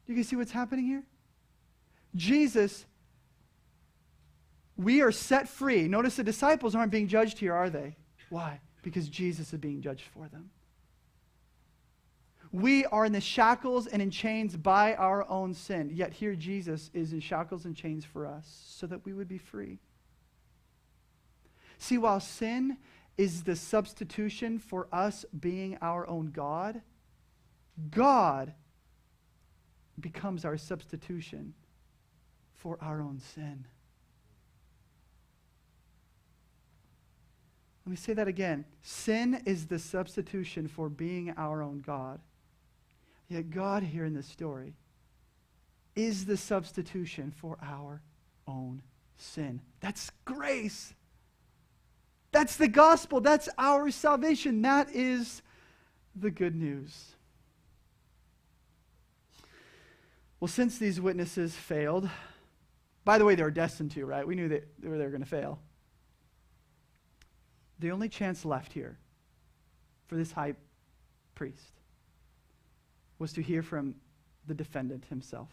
Do 0.06 0.14
you 0.14 0.20
guys 0.20 0.28
see 0.28 0.36
what's 0.36 0.52
happening 0.52 0.86
here? 0.86 1.04
Jesus, 2.16 2.86
we 4.78 5.02
are 5.02 5.12
set 5.12 5.48
free. 5.48 5.88
Notice 5.88 6.16
the 6.16 6.24
disciples 6.24 6.76
aren't 6.76 6.92
being 6.92 7.08
judged 7.08 7.40
here, 7.40 7.54
are 7.54 7.70
they? 7.70 7.96
Why? 8.30 8.60
Because 8.82 9.08
Jesus 9.08 9.54
is 9.54 9.60
being 9.60 9.82
judged 9.82 10.06
for 10.14 10.28
them. 10.28 10.50
We 12.52 12.86
are 12.86 13.06
in 13.06 13.14
the 13.14 13.22
shackles 13.22 13.88
and 13.88 14.02
in 14.02 14.12
chains 14.12 14.56
by 14.56 14.94
our 14.94 15.28
own 15.28 15.56
sin. 15.56 15.90
Yet 15.92 16.14
here 16.14 16.36
Jesus 16.36 16.92
is 16.94 17.12
in 17.12 17.20
shackles 17.20 17.66
and 17.66 17.76
chains 17.76 18.06
for 18.06 18.28
us 18.28 18.64
so 18.68 18.86
that 18.88 19.04
we 19.06 19.14
would 19.14 19.28
be 19.28 19.40
free. 19.40 19.80
See, 21.80 21.98
while 21.98 22.20
sin 22.20 22.78
is 23.18 23.44
the 23.44 23.56
substitution 23.56 24.60
for 24.60 24.88
us 24.92 25.26
being 25.40 25.78
our 25.82 26.08
own 26.08 26.28
God, 26.28 26.82
God 27.90 28.54
becomes 30.00 30.46
our 30.46 30.58
substitution 30.58 31.54
for 32.56 32.78
our 32.82 33.02
own 33.02 33.20
sin. 33.20 33.66
Let 37.86 37.92
me 37.92 37.98
say 37.98 38.14
that 38.14 38.28
again. 38.28 38.66
Sin 38.82 39.42
is 39.46 39.68
the 39.68 39.80
substitution 39.80 40.68
for 40.68 40.88
being 40.88 41.34
our 41.38 41.62
own 41.62 41.84
God. 41.86 42.22
Yet 43.28 43.50
God, 43.50 43.84
here 43.84 44.06
in 44.06 44.14
this 44.14 44.28
story, 44.28 44.74
is 45.96 46.26
the 46.26 46.38
substitution 46.38 47.34
for 47.36 47.58
our 47.62 48.02
own 48.48 48.82
sin. 49.18 49.62
That's 49.82 50.12
grace. 50.26 50.94
That's 52.32 52.56
the 52.56 52.68
gospel. 52.68 53.22
That's 53.22 53.50
our 53.58 53.92
salvation. 53.92 54.62
That 54.62 54.90
is 54.94 55.42
the 56.16 56.32
good 56.32 56.56
news. 56.56 57.16
Well, 60.44 60.50
since 60.50 60.78
these 60.78 61.00
witnesses 61.00 61.56
failed, 61.56 62.10
by 63.06 63.18
the 63.18 63.24
way, 63.24 63.34
they 63.34 63.44
were 63.44 63.50
destined 63.50 63.92
to, 63.92 64.06
right? 64.06 64.28
We 64.28 64.36
knew 64.36 64.50
that 64.50 64.68
they 64.78 64.90
were, 64.90 64.98
were 64.98 65.08
going 65.08 65.22
to 65.22 65.26
fail. 65.26 65.58
The 67.80 67.92
only 67.92 68.10
chance 68.10 68.44
left 68.44 68.74
here 68.74 69.00
for 70.08 70.18
this 70.18 70.34
high 70.34 70.56
priest 71.34 71.80
was 73.20 73.32
to 73.32 73.42
hear 73.42 73.64
from 73.64 73.96
the 74.46 74.54
defendant 74.54 75.06
himself. 75.06 75.48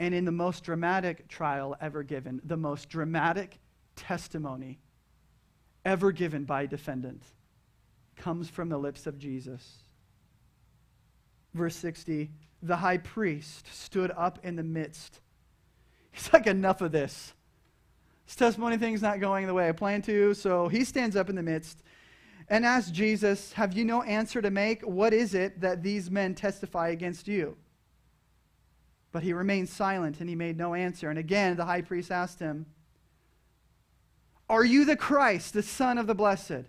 And 0.00 0.14
in 0.14 0.24
the 0.24 0.32
most 0.32 0.64
dramatic 0.64 1.28
trial 1.28 1.76
ever 1.82 2.02
given, 2.02 2.40
the 2.44 2.56
most 2.56 2.88
dramatic 2.88 3.58
testimony 3.94 4.78
ever 5.84 6.12
given 6.12 6.44
by 6.44 6.62
a 6.62 6.66
defendant 6.66 7.24
comes 8.16 8.48
from 8.48 8.70
the 8.70 8.78
lips 8.78 9.06
of 9.06 9.18
Jesus 9.18 9.82
verse 11.56 11.76
60, 11.76 12.30
the 12.62 12.76
high 12.76 12.98
priest 12.98 13.66
stood 13.72 14.12
up 14.16 14.38
in 14.42 14.56
the 14.56 14.62
midst. 14.62 15.20
He's 16.12 16.32
like, 16.32 16.46
enough 16.46 16.80
of 16.80 16.92
this. 16.92 17.34
This 18.26 18.36
testimony 18.36 18.76
thing's 18.76 19.02
not 19.02 19.20
going 19.20 19.46
the 19.46 19.54
way 19.54 19.68
I 19.68 19.72
plan 19.72 20.02
to. 20.02 20.34
So 20.34 20.68
he 20.68 20.84
stands 20.84 21.14
up 21.14 21.28
in 21.28 21.36
the 21.36 21.42
midst 21.42 21.82
and 22.48 22.64
asks 22.64 22.90
Jesus, 22.90 23.52
Have 23.52 23.72
you 23.74 23.84
no 23.84 24.02
answer 24.02 24.42
to 24.42 24.50
make? 24.50 24.82
What 24.82 25.12
is 25.12 25.34
it 25.34 25.60
that 25.60 25.82
these 25.82 26.10
men 26.10 26.34
testify 26.34 26.88
against 26.88 27.28
you? 27.28 27.56
But 29.12 29.22
he 29.22 29.32
remained 29.32 29.68
silent 29.68 30.20
and 30.20 30.28
he 30.28 30.34
made 30.34 30.58
no 30.58 30.74
answer. 30.74 31.08
And 31.08 31.18
again, 31.18 31.56
the 31.56 31.64
high 31.64 31.82
priest 31.82 32.10
asked 32.10 32.40
him, 32.40 32.66
Are 34.48 34.64
you 34.64 34.84
the 34.84 34.96
Christ, 34.96 35.54
the 35.54 35.62
Son 35.62 35.98
of 35.98 36.06
the 36.06 36.14
Blessed? 36.14 36.64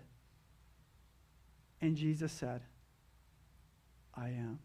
And 1.80 1.96
Jesus 1.96 2.32
said, 2.32 2.62
I 4.14 4.28
am 4.28 4.58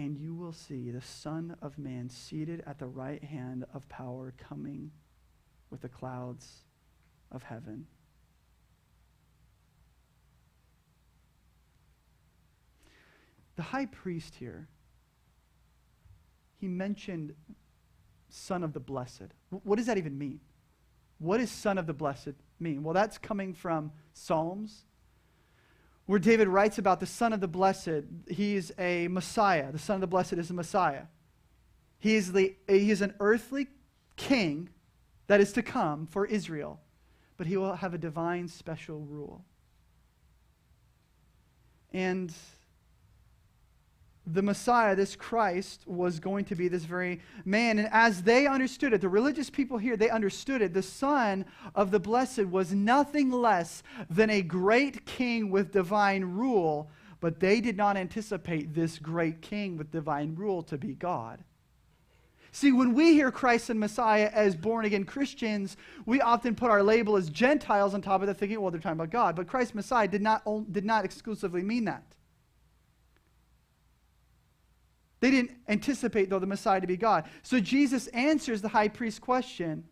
and 0.00 0.16
you 0.16 0.34
will 0.34 0.52
see 0.52 0.90
the 0.90 1.02
Son 1.02 1.54
of 1.60 1.76
Man 1.78 2.08
seated 2.08 2.62
at 2.66 2.78
the 2.78 2.86
right 2.86 3.22
hand 3.22 3.66
of 3.74 3.86
power 3.90 4.32
coming 4.38 4.90
with 5.68 5.82
the 5.82 5.90
clouds 5.90 6.64
of 7.30 7.42
heaven. 7.42 7.84
The 13.56 13.62
high 13.62 13.84
priest 13.84 14.36
here, 14.36 14.68
he 16.58 16.66
mentioned 16.66 17.34
Son 18.30 18.64
of 18.64 18.72
the 18.72 18.80
Blessed. 18.80 19.34
What 19.50 19.76
does 19.76 19.84
that 19.84 19.98
even 19.98 20.16
mean? 20.16 20.40
What 21.18 21.38
does 21.40 21.50
Son 21.50 21.76
of 21.76 21.86
the 21.86 21.92
Blessed 21.92 22.36
mean? 22.58 22.82
Well, 22.82 22.94
that's 22.94 23.18
coming 23.18 23.52
from 23.52 23.92
Psalms 24.14 24.86
where 26.10 26.18
David 26.18 26.48
writes 26.48 26.76
about 26.76 26.98
the 26.98 27.06
Son 27.06 27.32
of 27.32 27.40
the 27.40 27.46
Blessed. 27.46 28.02
He's 28.28 28.72
a 28.80 29.06
Messiah. 29.06 29.70
The 29.70 29.78
Son 29.78 29.94
of 29.94 30.00
the 30.00 30.08
Blessed 30.08 30.32
is 30.32 30.50
a 30.50 30.54
Messiah. 30.54 31.04
He 32.00 32.16
is, 32.16 32.32
the, 32.32 32.56
he 32.66 32.90
is 32.90 33.00
an 33.00 33.14
earthly 33.20 33.68
king 34.16 34.70
that 35.28 35.40
is 35.40 35.52
to 35.52 35.62
come 35.62 36.08
for 36.08 36.26
Israel, 36.26 36.80
but 37.36 37.46
he 37.46 37.56
will 37.56 37.76
have 37.76 37.94
a 37.94 37.98
divine 37.98 38.48
special 38.48 38.98
rule. 38.98 39.44
And 41.92 42.34
the 44.32 44.42
Messiah, 44.42 44.94
this 44.94 45.16
Christ, 45.16 45.82
was 45.86 46.20
going 46.20 46.44
to 46.46 46.54
be 46.54 46.68
this 46.68 46.84
very 46.84 47.20
man. 47.44 47.78
And 47.78 47.88
as 47.92 48.22
they 48.22 48.46
understood 48.46 48.92
it, 48.92 49.00
the 49.00 49.08
religious 49.08 49.50
people 49.50 49.78
here, 49.78 49.96
they 49.96 50.10
understood 50.10 50.62
it. 50.62 50.72
The 50.74 50.82
Son 50.82 51.44
of 51.74 51.90
the 51.90 52.00
Blessed 52.00 52.46
was 52.46 52.72
nothing 52.72 53.30
less 53.30 53.82
than 54.08 54.30
a 54.30 54.42
great 54.42 55.04
king 55.06 55.50
with 55.50 55.72
divine 55.72 56.24
rule, 56.24 56.90
but 57.20 57.40
they 57.40 57.60
did 57.60 57.76
not 57.76 57.96
anticipate 57.96 58.74
this 58.74 58.98
great 58.98 59.42
king 59.42 59.76
with 59.76 59.90
divine 59.90 60.34
rule 60.34 60.62
to 60.64 60.78
be 60.78 60.94
God. 60.94 61.42
See, 62.52 62.72
when 62.72 62.94
we 62.94 63.12
hear 63.12 63.30
Christ 63.30 63.70
and 63.70 63.78
Messiah 63.78 64.28
as 64.32 64.56
born 64.56 64.84
again 64.84 65.04
Christians, 65.04 65.76
we 66.04 66.20
often 66.20 66.56
put 66.56 66.70
our 66.70 66.82
label 66.82 67.16
as 67.16 67.30
Gentiles 67.30 67.94
on 67.94 68.02
top 68.02 68.22
of 68.22 68.26
that, 68.26 68.38
thinking, 68.38 68.60
well, 68.60 68.72
they're 68.72 68.80
talking 68.80 68.98
about 68.98 69.10
God. 69.10 69.36
But 69.36 69.46
Christ 69.46 69.74
Messiah 69.74 70.08
did 70.08 70.22
not, 70.22 70.42
did 70.72 70.84
not 70.84 71.04
exclusively 71.04 71.62
mean 71.62 71.84
that. 71.84 72.02
They 75.20 75.30
didn't 75.30 75.52
anticipate, 75.68 76.30
though, 76.30 76.38
the 76.38 76.46
Messiah 76.46 76.80
to 76.80 76.86
be 76.86 76.96
God. 76.96 77.24
So 77.42 77.60
Jesus 77.60 78.06
answers 78.08 78.62
the 78.62 78.68
high 78.68 78.88
priest's 78.88 79.20
question 79.20 79.84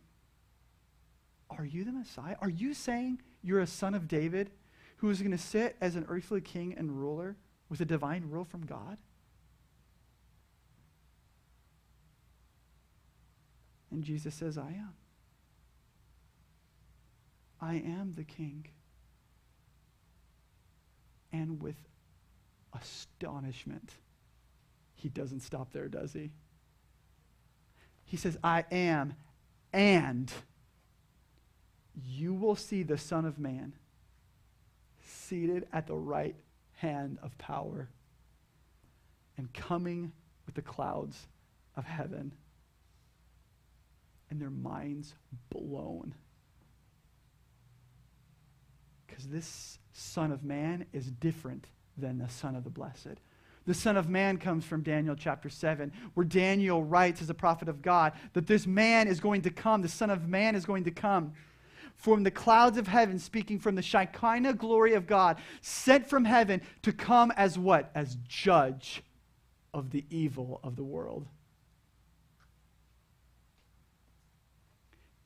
Are 1.51 1.65
you 1.65 1.85
the 1.85 1.93
Messiah? 1.93 2.37
Are 2.41 2.49
you 2.49 2.75
saying 2.75 3.21
you're 3.43 3.61
a 3.61 3.67
son 3.67 3.95
of 3.95 4.09
David 4.09 4.51
who 4.97 5.11
is 5.11 5.21
going 5.21 5.33
to 5.33 5.39
sit 5.39 5.77
as 5.81 5.97
an 5.97 6.07
earthly 6.09 6.41
king 6.41 6.75
and 6.77 6.99
ruler 6.99 7.37
with 7.69 7.81
a 7.81 7.85
divine 7.85 8.25
rule 8.29 8.45
from 8.45 8.65
God? 8.65 8.97
And 13.91 14.03
Jesus 14.03 14.35
says, 14.35 14.59
I 14.59 14.69
am. 14.69 14.95
I 17.61 17.75
am 17.75 18.15
the 18.17 18.25
king. 18.25 18.67
And 21.33 21.61
with 21.63 21.77
astonishment, 22.73 23.93
he 24.99 25.09
doesn't 25.09 25.41
stop 25.41 25.73
there, 25.73 25.89
does 25.89 26.13
he? 26.13 26.31
He 28.05 28.17
says, 28.17 28.37
I 28.43 28.65
am, 28.73 29.15
and 29.73 30.33
you 32.05 32.35
will 32.35 32.57
see 32.57 32.83
the 32.83 32.99
Son 32.99 33.25
of 33.25 33.39
Man 33.39 33.75
seated 35.05 35.67
at 35.73 35.87
the 35.87 35.95
right 35.95 36.35
hand 36.77 37.19
of 37.23 37.37
power 37.39 37.89
and 39.37 39.53
coming 39.53 40.13
with 40.47 40.57
the 40.57 40.63
clouds 40.63 41.29
of 41.77 41.85
heaven. 41.85 42.33
And 44.31 44.41
their 44.41 44.51
minds 44.51 45.15
blown. 45.49 46.15
Because 49.07 49.29
this 49.29 49.79
Son 49.93 50.33
of 50.33 50.45
Man 50.45 50.87
is 50.93 51.07
different 51.07 51.69
than 51.97 52.19
the 52.19 52.29
Son 52.29 52.57
of 52.57 52.65
the 52.65 52.71
Blessed. 52.71 53.21
The 53.69 53.75
Son 53.75 53.99
of 53.99 54.09
Man 54.09 54.39
comes 54.39 54.65
from 54.65 54.81
Daniel 54.81 55.15
chapter 55.15 55.51
7, 55.51 55.93
where 56.15 56.25
Daniel 56.25 56.83
writes 56.83 57.21
as 57.21 57.29
a 57.29 57.35
prophet 57.35 57.69
of 57.69 57.83
God 57.83 58.15
that 58.33 58.47
this 58.47 58.67
man 58.67 59.07
is 59.07 59.21
going 59.21 59.43
to 59.43 59.51
come, 59.51 59.83
the 59.83 59.89
Son 59.91 60.09
of 60.09 60.27
Man 60.27 60.55
is 60.55 60.65
going 60.65 60.85
to 60.85 60.91
come 60.91 61.35
from 61.95 62.23
the 62.23 62.31
clouds 62.31 62.79
of 62.79 62.89
heaven, 62.89 63.19
speaking 63.19 63.59
from 63.59 63.75
the 63.75 63.83
Shekinah 63.83 64.55
glory 64.55 64.95
of 64.95 65.07
God, 65.07 65.37
sent 65.61 66.07
from 66.07 66.25
heaven 66.25 66.63
to 66.81 66.95
come 66.95 67.31
as 67.33 67.59
what? 67.59 67.91
As 67.95 68.17
judge 68.27 69.03
of 69.75 69.91
the 69.91 70.07
evil 70.09 70.61
of 70.65 70.75
the 70.75 70.83
world. 70.83 71.27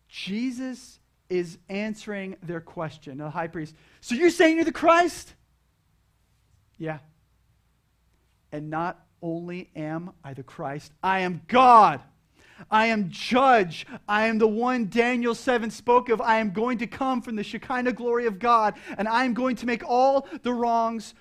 Jesus 0.09 0.99
is 1.31 1.59
answering 1.69 2.35
their 2.43 2.61
question. 2.61 3.19
The 3.19 3.31
high 3.31 3.47
priest, 3.47 3.77
so 4.01 4.17
you're 4.17 4.31
saying 4.31 4.57
you're 4.57 4.65
the 4.65 4.73
Christ? 4.73 5.33
Yeah. 6.77 6.99
And 8.53 8.71
not 8.71 9.05
only 9.23 9.71
am 9.75 10.13
I 10.23 10.35
the 10.35 10.43
Christ, 10.43 10.93
I 11.03 11.21
am 11.21 11.43
God. 11.49 12.01
I 12.71 12.87
am 12.87 13.09
judge. 13.11 13.87
I 14.09 14.27
am 14.27 14.39
the 14.39 14.47
one 14.47 14.89
Daniel 14.89 15.35
7 15.35 15.71
spoke 15.71 16.09
of. 16.09 16.21
I 16.21 16.39
am 16.39 16.53
going 16.53 16.79
to 16.79 16.87
come 16.87 17.23
from 17.23 17.37
the 17.37 17.43
Shekinah 17.43 17.93
glory 17.93 18.27
of 18.27 18.39
God, 18.39 18.75
and 18.99 19.09
I 19.09 19.25
am 19.25 19.35
going 19.35 19.57
to 19.57 19.67
make 19.67 19.83
all 19.85 20.29
the 20.43 20.53
wrongs 20.53 21.15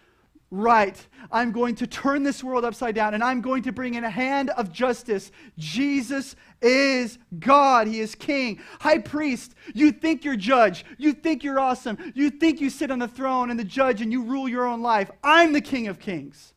right. 0.51 1.07
I'm 1.31 1.51
going 1.51 1.75
to 1.75 1.87
turn 1.87 2.23
this 2.23 2.43
world 2.43 2.65
upside 2.65 2.93
down, 2.93 3.13
and 3.13 3.23
I'm 3.23 3.41
going 3.41 3.63
to 3.63 3.71
bring 3.71 3.93
in 3.95 4.03
a 4.03 4.09
hand 4.09 4.49
of 4.51 4.71
justice. 4.71 5.31
Jesus 5.57 6.35
is 6.61 7.17
God. 7.39 7.87
He 7.87 8.01
is 8.01 8.13
king. 8.13 8.59
High 8.81 8.99
priest, 8.99 9.55
you 9.73 9.91
think 9.91 10.25
you're 10.25 10.35
judge. 10.35 10.85
You 10.97 11.13
think 11.13 11.43
you're 11.43 11.59
awesome. 11.59 11.97
You 12.13 12.29
think 12.29 12.59
you 12.61 12.69
sit 12.69 12.91
on 12.91 12.99
the 12.99 13.07
throne 13.07 13.49
and 13.49 13.59
the 13.59 13.63
judge 13.63 14.01
and 14.01 14.11
you 14.11 14.23
rule 14.23 14.47
your 14.47 14.65
own 14.65 14.81
life. 14.81 15.09
I'm 15.23 15.53
the 15.53 15.61
king 15.61 15.87
of 15.87 15.99
kings. 15.99 16.53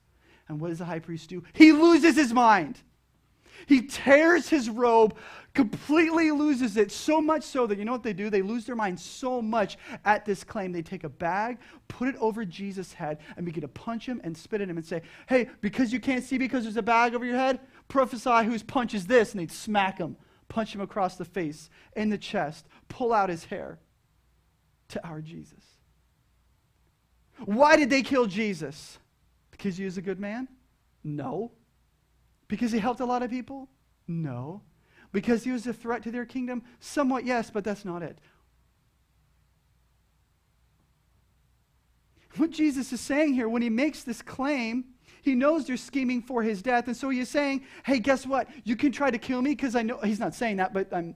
And 0.48 0.60
what 0.60 0.68
does 0.68 0.78
the 0.78 0.84
high 0.84 0.98
priest 0.98 1.28
do? 1.30 1.42
He 1.52 1.72
loses 1.72 2.16
his 2.16 2.32
mind. 2.32 2.80
He 3.66 3.82
tears 3.82 4.48
his 4.48 4.68
robe, 4.68 5.16
completely 5.54 6.30
loses 6.30 6.76
it, 6.76 6.90
so 6.90 7.20
much 7.20 7.44
so 7.44 7.66
that 7.66 7.78
you 7.78 7.84
know 7.84 7.92
what 7.92 8.02
they 8.02 8.12
do? 8.12 8.28
They 8.28 8.42
lose 8.42 8.66
their 8.66 8.76
mind 8.76 9.00
so 9.00 9.40
much 9.40 9.78
at 10.04 10.24
this 10.24 10.44
claim. 10.44 10.72
They 10.72 10.82
take 10.82 11.04
a 11.04 11.08
bag, 11.08 11.58
put 11.88 12.08
it 12.08 12.16
over 12.18 12.44
Jesus' 12.44 12.92
head, 12.92 13.18
and 13.36 13.46
begin 13.46 13.62
to 13.62 13.68
punch 13.68 14.06
him 14.06 14.20
and 14.24 14.36
spit 14.36 14.60
at 14.60 14.68
him 14.68 14.76
and 14.76 14.84
say, 14.84 15.02
Hey, 15.28 15.48
because 15.60 15.92
you 15.92 16.00
can't 16.00 16.24
see 16.24 16.36
because 16.36 16.64
there's 16.64 16.76
a 16.76 16.82
bag 16.82 17.14
over 17.14 17.24
your 17.24 17.36
head, 17.36 17.60
prophesy 17.88 18.44
whose 18.44 18.62
punch 18.62 18.92
is 18.92 19.06
this. 19.06 19.32
And 19.32 19.40
they'd 19.40 19.52
smack 19.52 19.98
him, 19.98 20.16
punch 20.48 20.74
him 20.74 20.80
across 20.80 21.16
the 21.16 21.24
face, 21.24 21.70
in 21.96 22.10
the 22.10 22.18
chest, 22.18 22.66
pull 22.88 23.12
out 23.12 23.30
his 23.30 23.44
hair 23.44 23.78
to 24.88 25.06
our 25.06 25.20
Jesus. 25.20 25.64
Why 27.44 27.76
did 27.76 27.90
they 27.90 28.02
kill 28.02 28.26
Jesus? 28.26 28.98
Because 29.56 29.76
he 29.76 29.84
was 29.84 29.96
a 29.96 30.02
good 30.02 30.18
man? 30.18 30.48
No. 31.04 31.52
Because 32.48 32.72
he 32.72 32.80
helped 32.80 32.98
a 32.98 33.04
lot 33.04 33.22
of 33.22 33.30
people? 33.30 33.68
No. 34.08 34.62
Because 35.12 35.44
he 35.44 35.52
was 35.52 35.64
a 35.68 35.72
threat 35.72 36.02
to 36.02 36.10
their 36.10 36.26
kingdom? 36.26 36.62
Somewhat, 36.80 37.24
yes, 37.24 37.50
but 37.50 37.62
that's 37.62 37.84
not 37.84 38.02
it. 38.02 38.18
What 42.36 42.50
Jesus 42.50 42.92
is 42.92 43.00
saying 43.00 43.34
here, 43.34 43.48
when 43.48 43.62
he 43.62 43.70
makes 43.70 44.02
this 44.02 44.22
claim, 44.22 44.86
he 45.22 45.36
knows 45.36 45.66
they're 45.66 45.76
scheming 45.76 46.20
for 46.20 46.42
his 46.42 46.62
death. 46.62 46.88
And 46.88 46.96
so 46.96 47.10
he 47.10 47.20
is 47.20 47.28
saying, 47.28 47.64
hey, 47.84 48.00
guess 48.00 48.26
what? 48.26 48.48
You 48.64 48.74
can 48.74 48.90
try 48.90 49.12
to 49.12 49.18
kill 49.18 49.40
me 49.40 49.50
because 49.50 49.76
I 49.76 49.82
know, 49.82 49.98
he's 49.98 50.18
not 50.18 50.34
saying 50.34 50.56
that, 50.56 50.74
but 50.74 50.92
I'm 50.92 51.14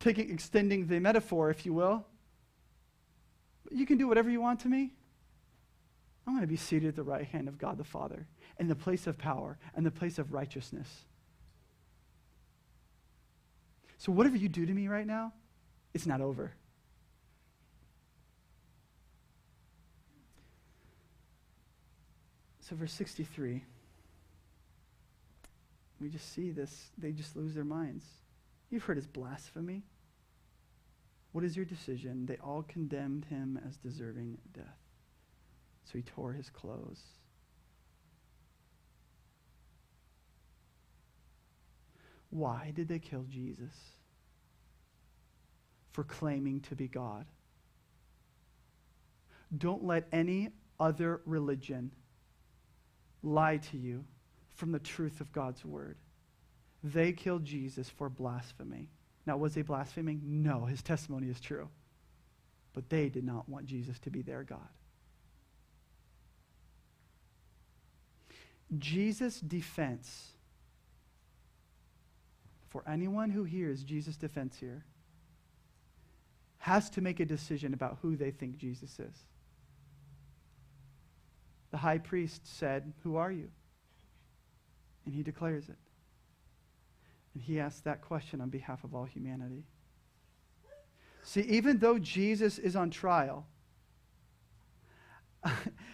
taking, 0.00 0.30
extending 0.30 0.86
the 0.86 0.98
metaphor, 0.98 1.50
if 1.50 1.66
you 1.66 1.74
will. 1.74 2.06
You 3.70 3.84
can 3.84 3.98
do 3.98 4.08
whatever 4.08 4.30
you 4.30 4.40
want 4.40 4.60
to 4.60 4.68
me. 4.68 4.94
I'm 6.28 6.34
going 6.34 6.42
to 6.42 6.46
be 6.46 6.56
seated 6.56 6.88
at 6.88 6.94
the 6.94 7.02
right 7.02 7.24
hand 7.24 7.48
of 7.48 7.56
God 7.56 7.78
the 7.78 7.84
Father 7.84 8.26
in 8.60 8.68
the 8.68 8.74
place 8.74 9.06
of 9.06 9.16
power 9.16 9.56
and 9.74 9.86
the 9.86 9.90
place 9.90 10.18
of 10.18 10.34
righteousness. 10.34 11.06
So, 13.96 14.12
whatever 14.12 14.36
you 14.36 14.50
do 14.50 14.66
to 14.66 14.74
me 14.74 14.88
right 14.88 15.06
now, 15.06 15.32
it's 15.94 16.04
not 16.04 16.20
over. 16.20 16.52
So, 22.60 22.76
verse 22.76 22.92
63, 22.92 23.64
we 25.98 26.10
just 26.10 26.30
see 26.34 26.50
this. 26.50 26.90
They 26.98 27.12
just 27.12 27.36
lose 27.36 27.54
their 27.54 27.64
minds. 27.64 28.04
You've 28.68 28.84
heard 28.84 28.98
his 28.98 29.06
blasphemy. 29.06 29.82
What 31.32 31.42
is 31.42 31.56
your 31.56 31.64
decision? 31.64 32.26
They 32.26 32.36
all 32.36 32.66
condemned 32.68 33.24
him 33.24 33.58
as 33.66 33.78
deserving 33.78 34.36
death. 34.52 34.87
So 35.90 35.98
he 35.98 36.02
tore 36.02 36.32
his 36.32 36.50
clothes. 36.50 37.00
Why 42.30 42.72
did 42.76 42.88
they 42.88 42.98
kill 42.98 43.24
Jesus? 43.30 43.72
For 45.92 46.04
claiming 46.04 46.60
to 46.62 46.76
be 46.76 46.88
God. 46.88 47.24
Don't 49.56 49.82
let 49.82 50.06
any 50.12 50.50
other 50.78 51.22
religion 51.24 51.90
lie 53.22 53.56
to 53.56 53.78
you 53.78 54.04
from 54.56 54.72
the 54.72 54.78
truth 54.78 55.22
of 55.22 55.32
God's 55.32 55.64
word. 55.64 55.96
They 56.84 57.12
killed 57.12 57.46
Jesus 57.46 57.88
for 57.88 58.10
blasphemy. 58.10 58.90
Now, 59.24 59.38
was 59.38 59.54
he 59.54 59.62
blaspheming? 59.62 60.20
No, 60.22 60.66
his 60.66 60.82
testimony 60.82 61.28
is 61.28 61.40
true. 61.40 61.68
But 62.74 62.90
they 62.90 63.08
did 63.08 63.24
not 63.24 63.48
want 63.48 63.66
Jesus 63.66 63.98
to 64.00 64.10
be 64.10 64.20
their 64.20 64.42
God. 64.42 64.68
Jesus' 68.76 69.40
defense 69.40 70.32
for 72.68 72.82
anyone 72.86 73.30
who 73.30 73.44
hears 73.44 73.82
Jesus' 73.82 74.16
defense 74.16 74.56
here 74.58 74.84
has 76.58 76.90
to 76.90 77.00
make 77.00 77.20
a 77.20 77.24
decision 77.24 77.72
about 77.72 77.98
who 78.02 78.16
they 78.16 78.30
think 78.30 78.58
Jesus 78.58 78.98
is. 78.98 79.24
The 81.70 81.78
high 81.78 81.98
priest 81.98 82.42
said, 82.44 82.92
Who 83.02 83.16
are 83.16 83.32
you? 83.32 83.48
And 85.06 85.14
he 85.14 85.22
declares 85.22 85.68
it. 85.68 85.78
And 87.34 87.42
he 87.42 87.60
asks 87.60 87.80
that 87.80 88.02
question 88.02 88.40
on 88.40 88.50
behalf 88.50 88.84
of 88.84 88.94
all 88.94 89.04
humanity. 89.04 89.64
See, 91.22 91.42
even 91.42 91.78
though 91.78 91.98
Jesus 91.98 92.58
is 92.58 92.74
on 92.74 92.90
trial, 92.90 93.46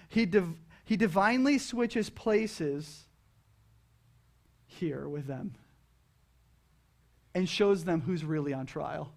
he, 0.08 0.26
div- 0.26 0.56
he 0.84 0.96
divinely 0.96 1.58
switches 1.58 2.10
places 2.10 3.04
here 4.66 5.08
with 5.08 5.26
them 5.26 5.54
and 7.34 7.48
shows 7.48 7.84
them 7.84 8.02
who's 8.02 8.24
really 8.24 8.52
on 8.52 8.66
trial. 8.66 9.12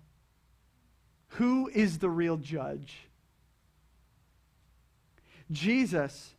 Who 1.32 1.68
is 1.68 2.00
the 2.00 2.10
real 2.10 2.38
judge? 2.38 2.96
Jesus, 5.52 6.34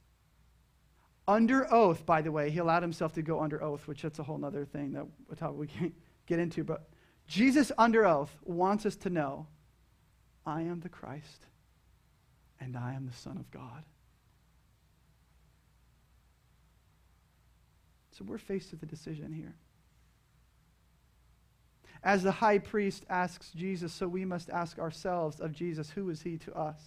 under 1.27 1.73
oath, 1.73 2.05
by 2.07 2.23
the 2.23 2.33
way, 2.33 2.51
he 2.51 2.59
allowed 2.59 2.83
himself 2.83 3.12
to 3.14 3.23
go 3.23 3.41
under 3.41 3.62
oath, 3.62 3.87
which 3.87 4.03
that's 4.03 4.19
a 4.19 4.23
whole 4.23 4.43
other 4.45 4.64
thing 4.64 4.93
that 4.93 5.55
we 5.55 5.67
can't 5.67 5.95
get 6.27 6.38
into. 6.38 6.64
But 6.64 6.88
Jesus, 7.27 7.71
under 7.77 8.07
oath, 8.07 8.35
wants 8.45 8.87
us 8.87 8.97
to 8.97 9.11
know 9.11 9.47
I 10.47 10.62
am 10.62 10.81
the 10.81 10.88
Christ 10.88 11.47
and 12.59 12.77
I 12.77 12.95
am 12.95 13.07
the 13.07 13.12
Son 13.12 13.37
of 13.37 13.51
God. 13.51 13.85
So 18.18 18.24
we're 18.26 18.38
faced 18.38 18.72
with 18.72 18.83
a 18.83 18.87
decision 18.87 19.33
here. 19.33 19.54
As 22.02 22.24
the 22.24 22.33
high 22.33 22.59
priest 22.59 23.04
asks 23.09 23.52
Jesus, 23.52 23.92
so 23.92 24.09
we 24.09 24.24
must 24.24 24.50
ask 24.50 24.78
ourselves 24.81 25.38
of 25.38 25.52
Jesus, 25.52 25.90
who 25.90 26.11
is 26.11 26.22
he 26.22 26.37
to 26.38 26.54
us? 26.54 26.81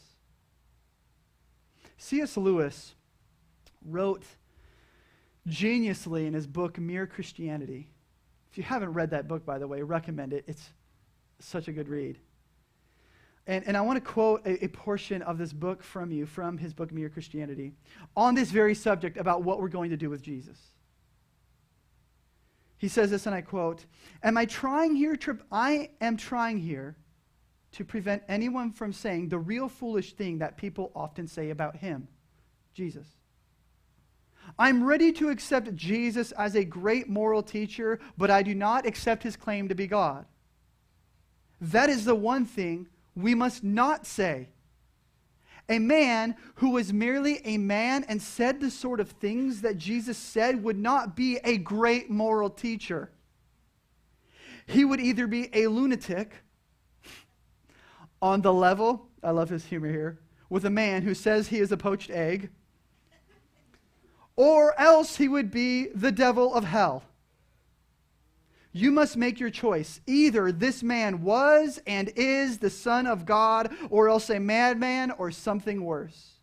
C.S. 1.98 2.36
Lewis 2.36 2.96
wrote 3.86 4.24
geniusly 5.48 6.28
in 6.28 6.34
his 6.34 6.48
book, 6.48 6.78
Mere 6.78 7.08
Christianity. 7.08 7.88
If 8.52 8.58
you 8.58 8.64
haven't 8.64 8.92
read 8.92 9.12
that 9.12 9.30
book, 9.30 9.46
by 9.46 9.58
the 9.58 9.68
way, 9.68 9.82
recommend 9.84 10.34
it. 10.34 10.44
It's 10.48 10.70
such 11.40 11.70
a 11.70 11.72
good 11.72 11.88
read. 11.88 12.18
And, 13.48 13.66
and 13.66 13.78
I 13.78 13.82
want 13.82 14.04
to 14.04 14.12
quote 14.12 14.46
a, 14.46 14.66
a, 14.66 14.68
portion 14.68 15.22
of 15.22 15.38
this 15.38 15.54
book 15.54 15.82
from 15.82 16.12
you, 16.12 16.26
from 16.26 16.58
his 16.58 16.74
book, 16.74 16.92
Mere 16.92 17.10
Christianity, 17.10 17.72
on 18.18 18.36
this 18.36 18.52
very 18.52 18.76
subject 18.76 19.18
about 19.18 19.44
what 19.44 19.62
we're 19.62 19.70
going 19.70 19.92
to 19.92 19.98
do 19.98 20.10
with 20.10 20.22
Jesus. 20.22 20.58
He 22.82 22.88
says 22.88 23.12
this, 23.12 23.28
and 23.28 23.36
I 23.36 23.42
quote 23.42 23.86
Am 24.24 24.40
I 24.40 24.46
trying 24.46 24.96
here 24.96 25.16
I 25.52 25.92
am 26.02 26.18
trying 26.18 26.58
here 26.58 26.98
to 27.74 27.86
prevent 27.86 28.24
anyone 28.28 28.72
from 28.72 28.92
saying 28.92 29.30
the 29.30 29.38
real 29.38 29.70
foolish 29.70 30.14
thing 30.14 30.40
that 30.40 30.58
people 30.58 30.92
often 30.96 31.28
say 31.28 31.52
about 31.52 31.76
him, 31.76 32.08
Jesus. 32.74 33.06
I'm 34.58 34.84
ready 34.84 35.12
to 35.14 35.30
accept 35.30 35.76
Jesus 35.76 36.32
as 36.32 36.56
a 36.56 36.64
great 36.64 37.08
moral 37.08 37.44
teacher, 37.44 38.00
but 38.18 38.32
I 38.32 38.42
do 38.42 38.56
not 38.56 38.88
accept 38.88 39.22
his 39.22 39.36
claim 39.36 39.70
to 39.70 39.76
be 39.76 39.86
God. 39.86 40.26
That 41.62 41.88
is 41.88 42.06
the 42.06 42.16
one 42.16 42.48
thing 42.48 42.88
we 43.16 43.36
must 43.36 43.64
not 43.64 44.08
say 44.08 44.50
a 45.70 45.80
man 45.80 46.36
who 46.56 46.72
was 46.72 46.92
merely 46.92 47.42
a 47.46 47.58
man 47.58 48.04
and 48.08 48.22
said 48.22 48.60
the 48.60 48.70
sort 48.70 49.00
of 49.00 49.12
things 49.12 49.62
that 49.62 49.78
Jesus 49.78 50.18
said 50.18 50.64
would 50.64 50.78
not 50.78 51.16
be 51.16 51.38
a 51.44 51.58
great 51.58 52.10
moral 52.10 52.50
teacher. 52.50 53.12
He 54.66 54.86
would 54.86 55.00
either 55.00 55.28
be 55.28 55.50
a 55.54 55.68
lunatic 55.68 56.34
on 58.22 58.42
the 58.42 58.54
level, 58.54 59.08
I 59.24 59.32
love 59.32 59.50
his 59.50 59.66
humor 59.66 59.90
here, 59.90 60.20
with 60.50 60.66
a 60.66 60.70
man 60.70 61.02
who 61.02 61.14
says 61.14 61.48
he 61.48 61.60
is 61.60 61.72
a 61.72 61.78
poached 61.78 62.10
egg, 62.10 62.50
or 64.36 64.80
else 64.80 65.18
he 65.18 65.28
would 65.28 65.52
be 65.52 65.88
the 65.88 66.12
devil 66.12 66.54
of 66.54 66.64
hell. 66.64 67.04
You 68.74 68.92
must 68.92 69.18
make 69.18 69.40
your 69.40 69.50
choice. 69.50 70.00
Either 70.08 70.52
this 70.52 70.82
man 70.82 71.24
was 71.24 71.80
and 71.86 72.10
is 72.16 72.58
the 72.58 72.70
Son 72.70 73.06
of 73.06 73.26
God, 73.26 73.74
or 73.90 74.08
else 74.08 74.30
a 74.30 74.40
madman 74.40 75.12
or 75.12 75.32
something 75.32 75.84
worse. 75.84 76.36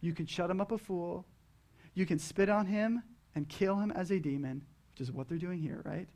You 0.00 0.14
can 0.14 0.26
shut 0.26 0.50
him 0.50 0.60
up 0.60 0.72
a 0.72 0.78
fool. 0.78 1.26
You 1.94 2.06
can 2.06 2.18
spit 2.18 2.48
on 2.48 2.66
him 2.66 3.02
and 3.34 3.48
kill 3.48 3.76
him 3.76 3.90
as 3.90 4.10
a 4.10 4.18
demon, 4.18 4.62
which 4.92 5.00
is 5.00 5.12
what 5.12 5.28
they're 5.28 5.38
doing 5.38 5.60
here, 5.60 5.82
right? 5.84 6.08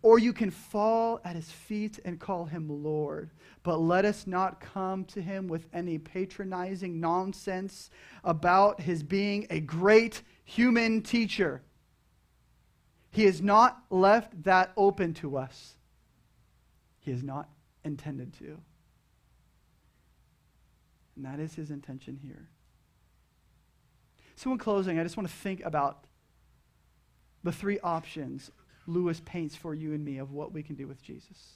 Or 0.00 0.18
you 0.18 0.32
can 0.32 0.50
fall 0.50 1.20
at 1.24 1.36
his 1.36 1.50
feet 1.50 1.98
and 2.04 2.18
call 2.18 2.44
him 2.44 2.68
Lord. 2.68 3.30
But 3.62 3.78
let 3.78 4.04
us 4.04 4.26
not 4.26 4.60
come 4.60 5.04
to 5.06 5.20
him 5.20 5.48
with 5.48 5.66
any 5.72 5.98
patronizing 5.98 7.00
nonsense 7.00 7.90
about 8.24 8.80
his 8.80 9.02
being 9.02 9.46
a 9.50 9.60
great 9.60 10.22
human 10.44 11.02
teacher. 11.02 11.62
He 13.12 13.24
has 13.26 13.40
not 13.42 13.84
left 13.90 14.42
that 14.44 14.72
open 14.76 15.14
to 15.14 15.36
us. 15.36 15.74
He 17.00 17.10
has 17.10 17.22
not 17.22 17.48
intended 17.84 18.32
to. 18.38 18.58
And 21.14 21.24
that 21.26 21.38
is 21.38 21.54
his 21.54 21.70
intention 21.70 22.18
here. 22.22 22.48
So, 24.34 24.50
in 24.50 24.58
closing, 24.58 24.98
I 24.98 25.02
just 25.02 25.16
want 25.16 25.28
to 25.28 25.34
think 25.34 25.62
about 25.62 26.04
the 27.44 27.52
three 27.52 27.78
options 27.80 28.50
Lewis 28.86 29.20
paints 29.24 29.54
for 29.54 29.74
you 29.74 29.92
and 29.92 30.04
me 30.04 30.18
of 30.18 30.32
what 30.32 30.52
we 30.52 30.62
can 30.62 30.74
do 30.74 30.88
with 30.88 31.02
Jesus 31.02 31.52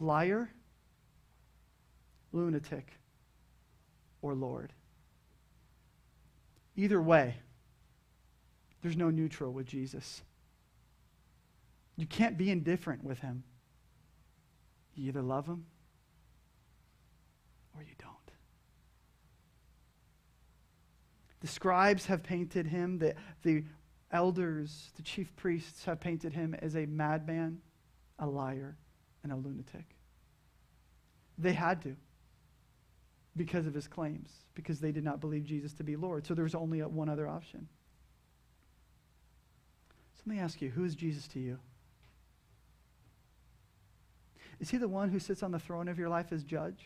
liar, 0.00 0.50
lunatic, 2.32 2.98
or 4.22 4.34
Lord. 4.34 4.72
Either 6.74 7.00
way, 7.02 7.36
there's 8.82 8.96
no 8.96 9.10
neutral 9.10 9.52
with 9.52 9.66
Jesus. 9.66 10.22
You 11.96 12.06
can't 12.06 12.38
be 12.38 12.50
indifferent 12.50 13.04
with 13.04 13.18
him. 13.18 13.44
You 14.94 15.08
either 15.08 15.22
love 15.22 15.46
him 15.46 15.66
or 17.76 17.82
you 17.82 17.94
don't. 17.98 18.14
The 21.40 21.46
scribes 21.46 22.06
have 22.06 22.22
painted 22.22 22.66
him, 22.66 22.98
the, 22.98 23.14
the 23.42 23.64
elders, 24.10 24.90
the 24.96 25.02
chief 25.02 25.34
priests 25.36 25.84
have 25.84 26.00
painted 26.00 26.32
him 26.32 26.54
as 26.54 26.76
a 26.76 26.86
madman, 26.86 27.60
a 28.18 28.26
liar, 28.26 28.76
and 29.22 29.32
a 29.32 29.36
lunatic. 29.36 29.96
They 31.38 31.52
had 31.52 31.82
to 31.82 31.96
because 33.36 33.66
of 33.66 33.74
his 33.74 33.86
claims, 33.86 34.30
because 34.54 34.80
they 34.80 34.92
did 34.92 35.04
not 35.04 35.20
believe 35.20 35.44
Jesus 35.44 35.72
to 35.74 35.84
be 35.84 35.96
Lord. 35.96 36.26
So 36.26 36.34
there 36.34 36.44
was 36.44 36.54
only 36.54 36.80
one 36.80 37.08
other 37.08 37.28
option. 37.28 37.68
So 40.20 40.24
let 40.26 40.36
me 40.36 40.42
ask 40.42 40.60
you 40.60 40.68
who 40.68 40.84
is 40.84 40.94
Jesus 40.94 41.26
to 41.28 41.40
you? 41.40 41.58
Is 44.60 44.68
he 44.68 44.76
the 44.76 44.86
one 44.86 45.08
who 45.08 45.18
sits 45.18 45.42
on 45.42 45.50
the 45.50 45.58
throne 45.58 45.88
of 45.88 45.98
your 45.98 46.10
life 46.10 46.30
as 46.30 46.44
judge? 46.44 46.84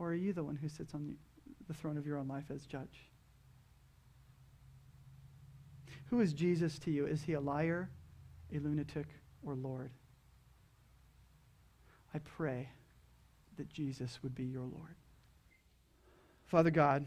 Or 0.00 0.08
are 0.08 0.14
you 0.14 0.32
the 0.32 0.42
one 0.42 0.56
who 0.56 0.68
sits 0.68 0.92
on 0.92 1.16
the 1.68 1.74
throne 1.74 1.96
of 1.96 2.06
your 2.06 2.18
own 2.18 2.26
life 2.26 2.50
as 2.52 2.66
judge? 2.66 3.06
Who 6.06 6.20
is 6.20 6.32
Jesus 6.32 6.76
to 6.80 6.90
you? 6.90 7.06
Is 7.06 7.22
he 7.22 7.34
a 7.34 7.40
liar, 7.40 7.88
a 8.52 8.58
lunatic, 8.58 9.06
or 9.44 9.54
Lord? 9.54 9.92
I 12.12 12.18
pray 12.18 12.68
that 13.58 13.68
Jesus 13.68 14.18
would 14.24 14.34
be 14.34 14.42
your 14.42 14.64
Lord. 14.64 14.96
Father 16.46 16.72
God, 16.72 17.06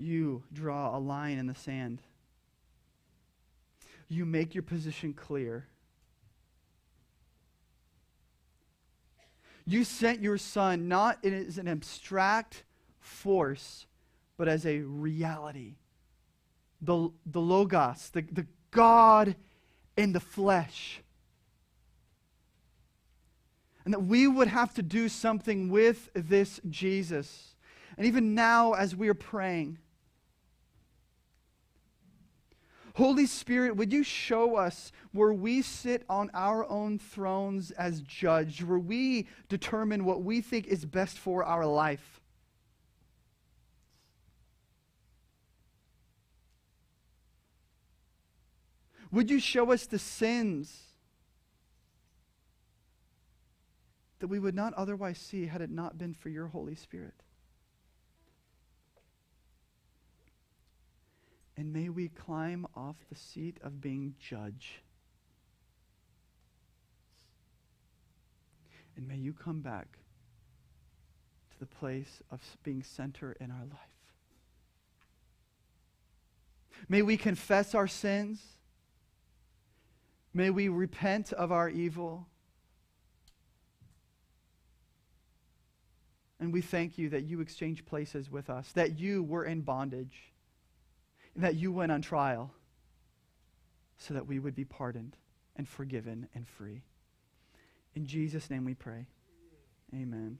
you 0.00 0.42
draw 0.52 0.96
a 0.96 0.98
line 0.98 1.38
in 1.38 1.46
the 1.46 1.54
sand. 1.54 2.00
You 4.08 4.24
make 4.24 4.54
your 4.54 4.62
position 4.62 5.12
clear. 5.12 5.66
You 9.64 9.84
sent 9.84 10.20
your 10.20 10.38
son 10.38 10.88
not 10.88 11.24
as 11.24 11.58
an 11.58 11.68
abstract 11.68 12.64
force, 12.98 13.86
but 14.36 14.48
as 14.48 14.66
a 14.66 14.78
reality. 14.80 15.74
The, 16.82 17.10
the 17.26 17.40
Logos, 17.40 18.10
the, 18.10 18.22
the 18.22 18.46
God 18.70 19.36
in 19.96 20.12
the 20.12 20.20
flesh. 20.20 21.02
And 23.84 23.94
that 23.94 24.00
we 24.00 24.26
would 24.26 24.48
have 24.48 24.74
to 24.74 24.82
do 24.82 25.08
something 25.08 25.68
with 25.68 26.08
this 26.14 26.60
Jesus. 26.68 27.54
And 27.96 28.06
even 28.06 28.34
now, 28.34 28.72
as 28.72 28.96
we 28.96 29.08
are 29.08 29.14
praying, 29.14 29.78
Holy 33.00 33.24
Spirit, 33.24 33.76
would 33.76 33.94
you 33.94 34.04
show 34.04 34.56
us 34.56 34.92
where 35.12 35.32
we 35.32 35.62
sit 35.62 36.04
on 36.10 36.30
our 36.34 36.68
own 36.68 36.98
thrones 36.98 37.70
as 37.70 38.02
judge, 38.02 38.62
where 38.62 38.78
we 38.78 39.26
determine 39.48 40.04
what 40.04 40.22
we 40.22 40.42
think 40.42 40.66
is 40.66 40.84
best 40.84 41.18
for 41.18 41.42
our 41.42 41.64
life? 41.64 42.20
Would 49.10 49.30
you 49.30 49.40
show 49.40 49.72
us 49.72 49.86
the 49.86 49.98
sins 49.98 50.82
that 54.18 54.28
we 54.28 54.38
would 54.38 54.54
not 54.54 54.74
otherwise 54.74 55.16
see 55.16 55.46
had 55.46 55.62
it 55.62 55.70
not 55.70 55.96
been 55.96 56.12
for 56.12 56.28
your 56.28 56.48
Holy 56.48 56.74
Spirit? 56.74 57.14
And 61.60 61.74
may 61.74 61.90
we 61.90 62.08
climb 62.08 62.66
off 62.74 62.96
the 63.10 63.14
seat 63.14 63.58
of 63.62 63.82
being 63.82 64.14
judge. 64.18 64.80
And 68.96 69.06
may 69.06 69.16
you 69.16 69.34
come 69.34 69.60
back 69.60 69.98
to 71.50 71.58
the 71.58 71.66
place 71.66 72.22
of 72.30 72.40
being 72.62 72.82
center 72.82 73.36
in 73.40 73.50
our 73.50 73.66
life. 73.66 73.78
May 76.88 77.02
we 77.02 77.18
confess 77.18 77.74
our 77.74 77.86
sins. 77.86 78.40
May 80.32 80.48
we 80.48 80.68
repent 80.68 81.30
of 81.34 81.52
our 81.52 81.68
evil. 81.68 82.26
And 86.40 86.54
we 86.54 86.62
thank 86.62 86.96
you 86.96 87.10
that 87.10 87.24
you 87.24 87.42
exchanged 87.42 87.84
places 87.84 88.30
with 88.30 88.48
us, 88.48 88.72
that 88.72 88.98
you 88.98 89.22
were 89.22 89.44
in 89.44 89.60
bondage, 89.60 90.29
that 91.36 91.54
you 91.54 91.72
went 91.72 91.92
on 91.92 92.02
trial 92.02 92.52
so 93.96 94.14
that 94.14 94.26
we 94.26 94.38
would 94.38 94.54
be 94.54 94.64
pardoned 94.64 95.16
and 95.56 95.68
forgiven 95.68 96.28
and 96.34 96.46
free. 96.46 96.82
In 97.94 98.06
Jesus' 98.06 98.50
name 98.50 98.64
we 98.64 98.74
pray. 98.74 99.06
Amen. 99.94 100.38